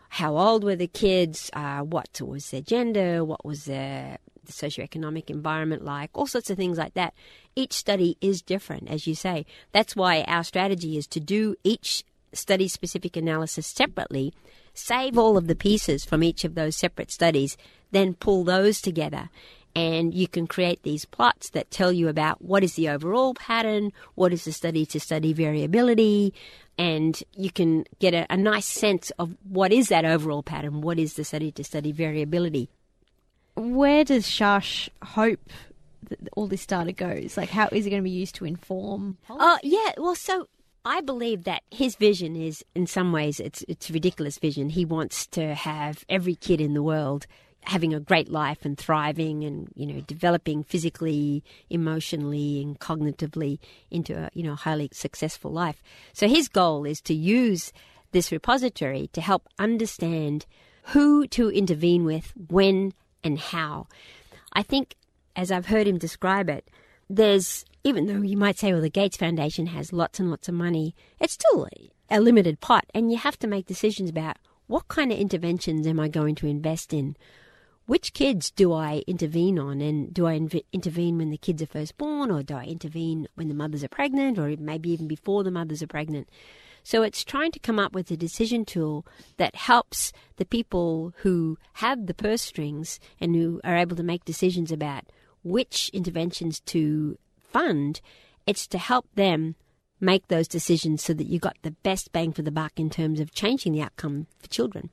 how 0.09 0.37
old 0.37 0.65
were 0.65 0.77
the 0.77 0.87
kids, 0.87 1.51
uh, 1.53 1.81
what 1.81 2.21
was 2.21 2.51
their 2.51 2.63
gender, 2.63 3.25
what 3.25 3.45
was 3.45 3.65
their 3.65 4.19
the 4.45 4.53
socioeconomic 4.53 5.29
environment 5.29 5.85
like, 5.85 6.11
all 6.15 6.27
sorts 6.27 6.49
of 6.49 6.57
things 6.57 6.79
like 6.79 6.95
that. 6.95 7.13
Each 7.55 7.75
study 7.75 8.17
is 8.23 8.41
different, 8.41 8.89
as 8.89 9.07
you 9.07 9.15
say. 9.15 9.45
That's 9.73 9.95
why 9.95 10.23
our 10.23 10.43
strategy 10.43 10.97
is 10.97 11.07
to 11.09 11.21
do 11.21 11.55
each 11.65 12.03
study 12.33 12.67
specific 12.67 13.17
analysis 13.17 13.67
separately 13.67 14.33
save 14.79 15.19
all 15.19 15.37
of 15.37 15.49
the 15.49 15.57
pieces 15.57 16.05
from 16.05 16.23
each 16.23 16.45
of 16.45 16.55
those 16.55 16.77
separate 16.77 17.11
studies, 17.11 17.57
then 17.91 18.15
pull 18.15 18.45
those 18.45 18.81
together. 18.81 19.29
And 19.75 20.13
you 20.13 20.27
can 20.27 20.47
create 20.47 20.83
these 20.83 21.05
plots 21.05 21.51
that 21.51 21.71
tell 21.71 21.93
you 21.93 22.09
about 22.09 22.43
what 22.43 22.65
is 22.65 22.75
the 22.75 22.89
overall 22.89 23.35
pattern, 23.35 23.93
what 24.17 24.33
is 24.33 24.45
the 24.45 24.53
study 24.53 24.85
to 24.87 24.99
study 24.99 25.33
variability, 25.33 26.35
and 26.79 27.23
you 27.37 27.51
can 27.51 27.85
get 27.99 28.15
a, 28.15 28.27
a 28.33 28.37
nice 28.37 28.67
sense 28.67 29.11
of 29.19 29.37
what 29.49 29.73
is 29.73 29.89
that 29.89 30.05
overall 30.05 30.43
pattern, 30.43 30.81
what 30.81 30.99
is 30.99 31.15
the 31.15 31.25
study 31.25 31.51
to 31.53 31.65
study 31.65 31.93
variability. 31.93 32.69
Where 33.57 34.05
does 34.05 34.27
Shash 34.27 34.89
hope 35.03 35.51
that 36.09 36.19
all 36.37 36.47
this 36.47 36.65
data 36.65 36.93
goes? 36.93 37.37
Like, 37.37 37.51
how 37.51 37.69
is 37.73 37.87
it 37.87 37.91
going 37.91 38.03
to 38.03 38.09
be 38.09 38.11
used 38.11 38.37
to 38.37 38.45
inform? 38.45 39.19
Oh, 39.29 39.39
uh, 39.39 39.59
yeah. 39.65 39.93
Well, 39.97 40.15
so 40.15 40.49
I 40.85 41.01
believe 41.01 41.45
that 41.45 41.65
his 41.71 41.97
vision 41.97 42.37
is, 42.37 42.65
in 42.77 42.87
some 42.87 43.13
ways, 43.13 43.41
it's 43.41 43.65
it's 43.67 43.91
a 43.91 43.93
ridiculous 43.93 44.39
vision. 44.39 44.71
He 44.71 44.85
wants 44.85 45.27
to 45.29 45.55
have 45.55 46.05
every 46.09 46.37
kid 46.37 46.61
in 46.61 46.75
the 46.75 46.83
world 46.83 47.27
having 47.69 47.93
a 47.93 48.01
great 48.01 48.31
life 48.31 48.65
and 48.65 48.79
thriving 48.79 49.45
and 49.45 49.69
you 49.75 49.87
know 49.87 50.01
developing 50.01 50.65
physically, 50.65 51.45
emotionally, 51.69 52.63
and 52.63 52.81
cognitively 52.81 53.59
into 53.91 54.17
a 54.17 54.31
you 54.33 54.43
know 54.43 54.55
highly 54.55 54.89
successful 54.93 55.53
life. 55.53 55.83
So 56.13 56.27
his 56.27 56.49
goal 56.49 56.85
is 56.85 57.01
to 57.03 57.15
use 57.15 57.73
this 58.13 58.33
repository 58.33 59.09
to 59.13 59.21
help 59.21 59.49
understand 59.59 60.47
who 60.93 61.27
to 61.29 61.51
intervene 61.51 62.05
with, 62.05 62.33
when, 62.49 62.95
and 63.23 63.39
how. 63.39 63.87
I 64.55 64.63
think, 64.63 64.95
as 65.37 65.53
I've 65.53 65.67
heard 65.67 65.87
him 65.87 65.99
describe 65.99 66.49
it, 66.49 66.71
there's 67.11 67.67
even 67.85 68.07
though 68.07 68.23
you 68.23 68.37
might 68.37 68.59
say, 68.59 68.73
well, 68.73 68.83
the 68.83 68.91
Gates 68.91 69.19
Foundation 69.19 69.67
has 69.67 69.93
lots 69.93 70.19
and 70.19 70.31
lots 70.31 70.49
of 70.49 70.55
money, 70.55 70.95
it's 71.21 71.35
still 71.35 71.69
a 72.11 72.21
limited 72.21 72.61
pot, 72.61 72.87
and 72.95 73.13
you 73.13 73.19
have 73.19 73.39
to 73.41 73.47
make 73.47 73.67
decisions 73.67 74.09
about 74.09 74.39
what 74.69 74.89
kind 74.89 75.13
of 75.13 75.19
interventions 75.19 75.87
am 75.87 76.01
I 76.01 76.09
going 76.09 76.35
to 76.37 76.47
invest 76.47 76.95
in? 76.95 77.17
Which 77.89 78.13
kids 78.13 78.51
do 78.51 78.75
I 78.75 79.03
intervene 79.07 79.59
on? 79.59 79.81
And 79.81 80.13
do 80.13 80.27
I 80.27 80.39
inv- 80.39 80.63
intervene 80.75 81.17
when 81.17 81.31
the 81.31 81.39
kids 81.39 81.63
are 81.63 81.67
first 81.67 81.97
born, 81.97 82.31
or 82.31 82.43
do 82.43 82.55
I 82.55 82.65
intervene 82.65 83.27
when 83.35 83.49
the 83.49 83.55
mothers 83.55 83.83
are 83.83 83.89
pregnant, 83.89 84.39
or 84.39 84.55
maybe 84.59 84.91
even 84.91 85.09
before 85.09 85.43
the 85.43 85.51
mothers 85.51 85.83
are 85.83 85.87
pregnant? 85.87 86.29
So 86.83 87.03
it's 87.03 87.25
trying 87.25 87.51
to 87.53 87.59
come 87.59 87.79
up 87.79 87.95
with 87.95 88.11
a 88.11 88.17
decision 88.19 88.67
tool 88.67 89.07
that 89.39 89.55
helps 89.55 90.13
the 90.37 90.45
people 90.45 91.15
who 91.23 91.57
have 91.73 92.05
the 92.05 92.13
purse 92.13 92.43
strings 92.43 93.01
and 93.23 93.35
who 93.35 93.59
are 93.65 93.79
able 93.79 93.97
to 93.97 94.03
make 94.03 94.27
decisions 94.27 94.71
about 94.71 95.05
which 95.43 95.89
interventions 95.95 96.61
to 96.67 97.17
fund, 97.39 98.03
it's 98.47 98.67
to 98.67 98.77
help 98.77 99.07
them 99.15 99.55
make 99.99 100.29
those 100.29 100.47
decisions 100.47 101.03
so 101.03 101.15
that 101.15 101.27
you 101.27 101.39
got 101.39 101.57
the 101.63 101.71
best 101.71 102.13
bang 102.13 102.33
for 102.33 102.43
the 102.43 102.51
buck 102.51 102.79
in 102.79 102.91
terms 102.91 103.19
of 103.19 103.33
changing 103.33 103.73
the 103.73 103.81
outcome 103.81 104.27
for 104.41 104.49
children. 104.49 104.91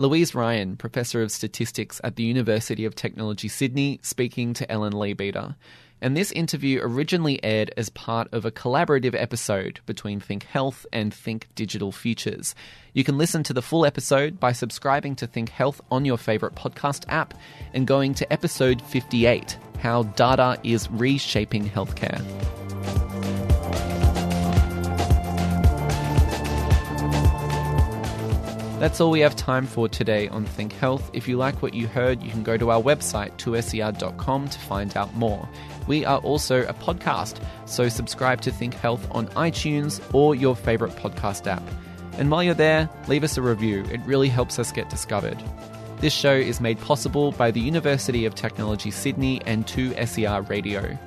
Louise 0.00 0.34
Ryan, 0.34 0.78
Professor 0.78 1.20
of 1.20 1.30
Statistics 1.30 2.00
at 2.02 2.16
the 2.16 2.22
University 2.22 2.86
of 2.86 2.94
Technology 2.94 3.48
Sydney, 3.48 4.00
speaking 4.02 4.54
to 4.54 4.72
Ellen 4.72 4.94
Leabeater. 4.94 5.56
And 6.00 6.16
this 6.16 6.32
interview 6.32 6.80
originally 6.82 7.38
aired 7.44 7.74
as 7.76 7.90
part 7.90 8.26
of 8.32 8.46
a 8.46 8.50
collaborative 8.50 9.14
episode 9.14 9.80
between 9.84 10.18
Think 10.18 10.44
Health 10.44 10.86
and 10.90 11.12
Think 11.12 11.48
Digital 11.54 11.92
Futures. 11.92 12.54
You 12.94 13.04
can 13.04 13.18
listen 13.18 13.42
to 13.42 13.52
the 13.52 13.60
full 13.60 13.84
episode 13.84 14.40
by 14.40 14.52
subscribing 14.52 15.16
to 15.16 15.26
Think 15.26 15.50
Health 15.50 15.82
on 15.90 16.06
your 16.06 16.16
favourite 16.16 16.54
podcast 16.54 17.04
app 17.10 17.34
and 17.74 17.86
going 17.86 18.14
to 18.14 18.32
episode 18.32 18.80
58 18.80 19.58
How 19.80 20.04
Data 20.04 20.58
is 20.64 20.90
Reshaping 20.90 21.68
Healthcare. 21.68 22.24
That's 28.80 28.98
all 28.98 29.10
we 29.10 29.20
have 29.20 29.36
time 29.36 29.66
for 29.66 29.90
today 29.90 30.28
on 30.28 30.46
Think 30.46 30.72
Health. 30.72 31.10
If 31.12 31.28
you 31.28 31.36
like 31.36 31.60
what 31.60 31.74
you 31.74 31.86
heard, 31.86 32.22
you 32.22 32.30
can 32.30 32.42
go 32.42 32.56
to 32.56 32.70
our 32.70 32.80
website, 32.82 33.36
2ser.com, 33.36 34.48
to 34.48 34.58
find 34.58 34.96
out 34.96 35.14
more. 35.14 35.46
We 35.86 36.06
are 36.06 36.16
also 36.20 36.62
a 36.62 36.72
podcast, 36.72 37.42
so 37.66 37.90
subscribe 37.90 38.40
to 38.40 38.50
Think 38.50 38.72
Health 38.72 39.06
on 39.10 39.26
iTunes 39.28 40.00
or 40.14 40.34
your 40.34 40.56
favourite 40.56 40.96
podcast 40.96 41.46
app. 41.46 41.62
And 42.16 42.30
while 42.30 42.42
you're 42.42 42.54
there, 42.54 42.88
leave 43.06 43.22
us 43.22 43.36
a 43.36 43.42
review, 43.42 43.84
it 43.92 44.00
really 44.06 44.30
helps 44.30 44.58
us 44.58 44.72
get 44.72 44.88
discovered. 44.88 45.36
This 45.98 46.14
show 46.14 46.32
is 46.32 46.62
made 46.62 46.80
possible 46.80 47.32
by 47.32 47.50
the 47.50 47.60
University 47.60 48.24
of 48.24 48.34
Technology 48.34 48.90
Sydney 48.90 49.42
and 49.44 49.66
2SER 49.66 50.48
Radio. 50.48 50.98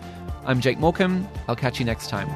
I'm 0.45 0.61
Jake 0.61 0.77
Morecambe. 0.77 1.27
I'll 1.47 1.55
catch 1.55 1.79
you 1.79 1.85
next 1.85 2.09
time. 2.09 2.29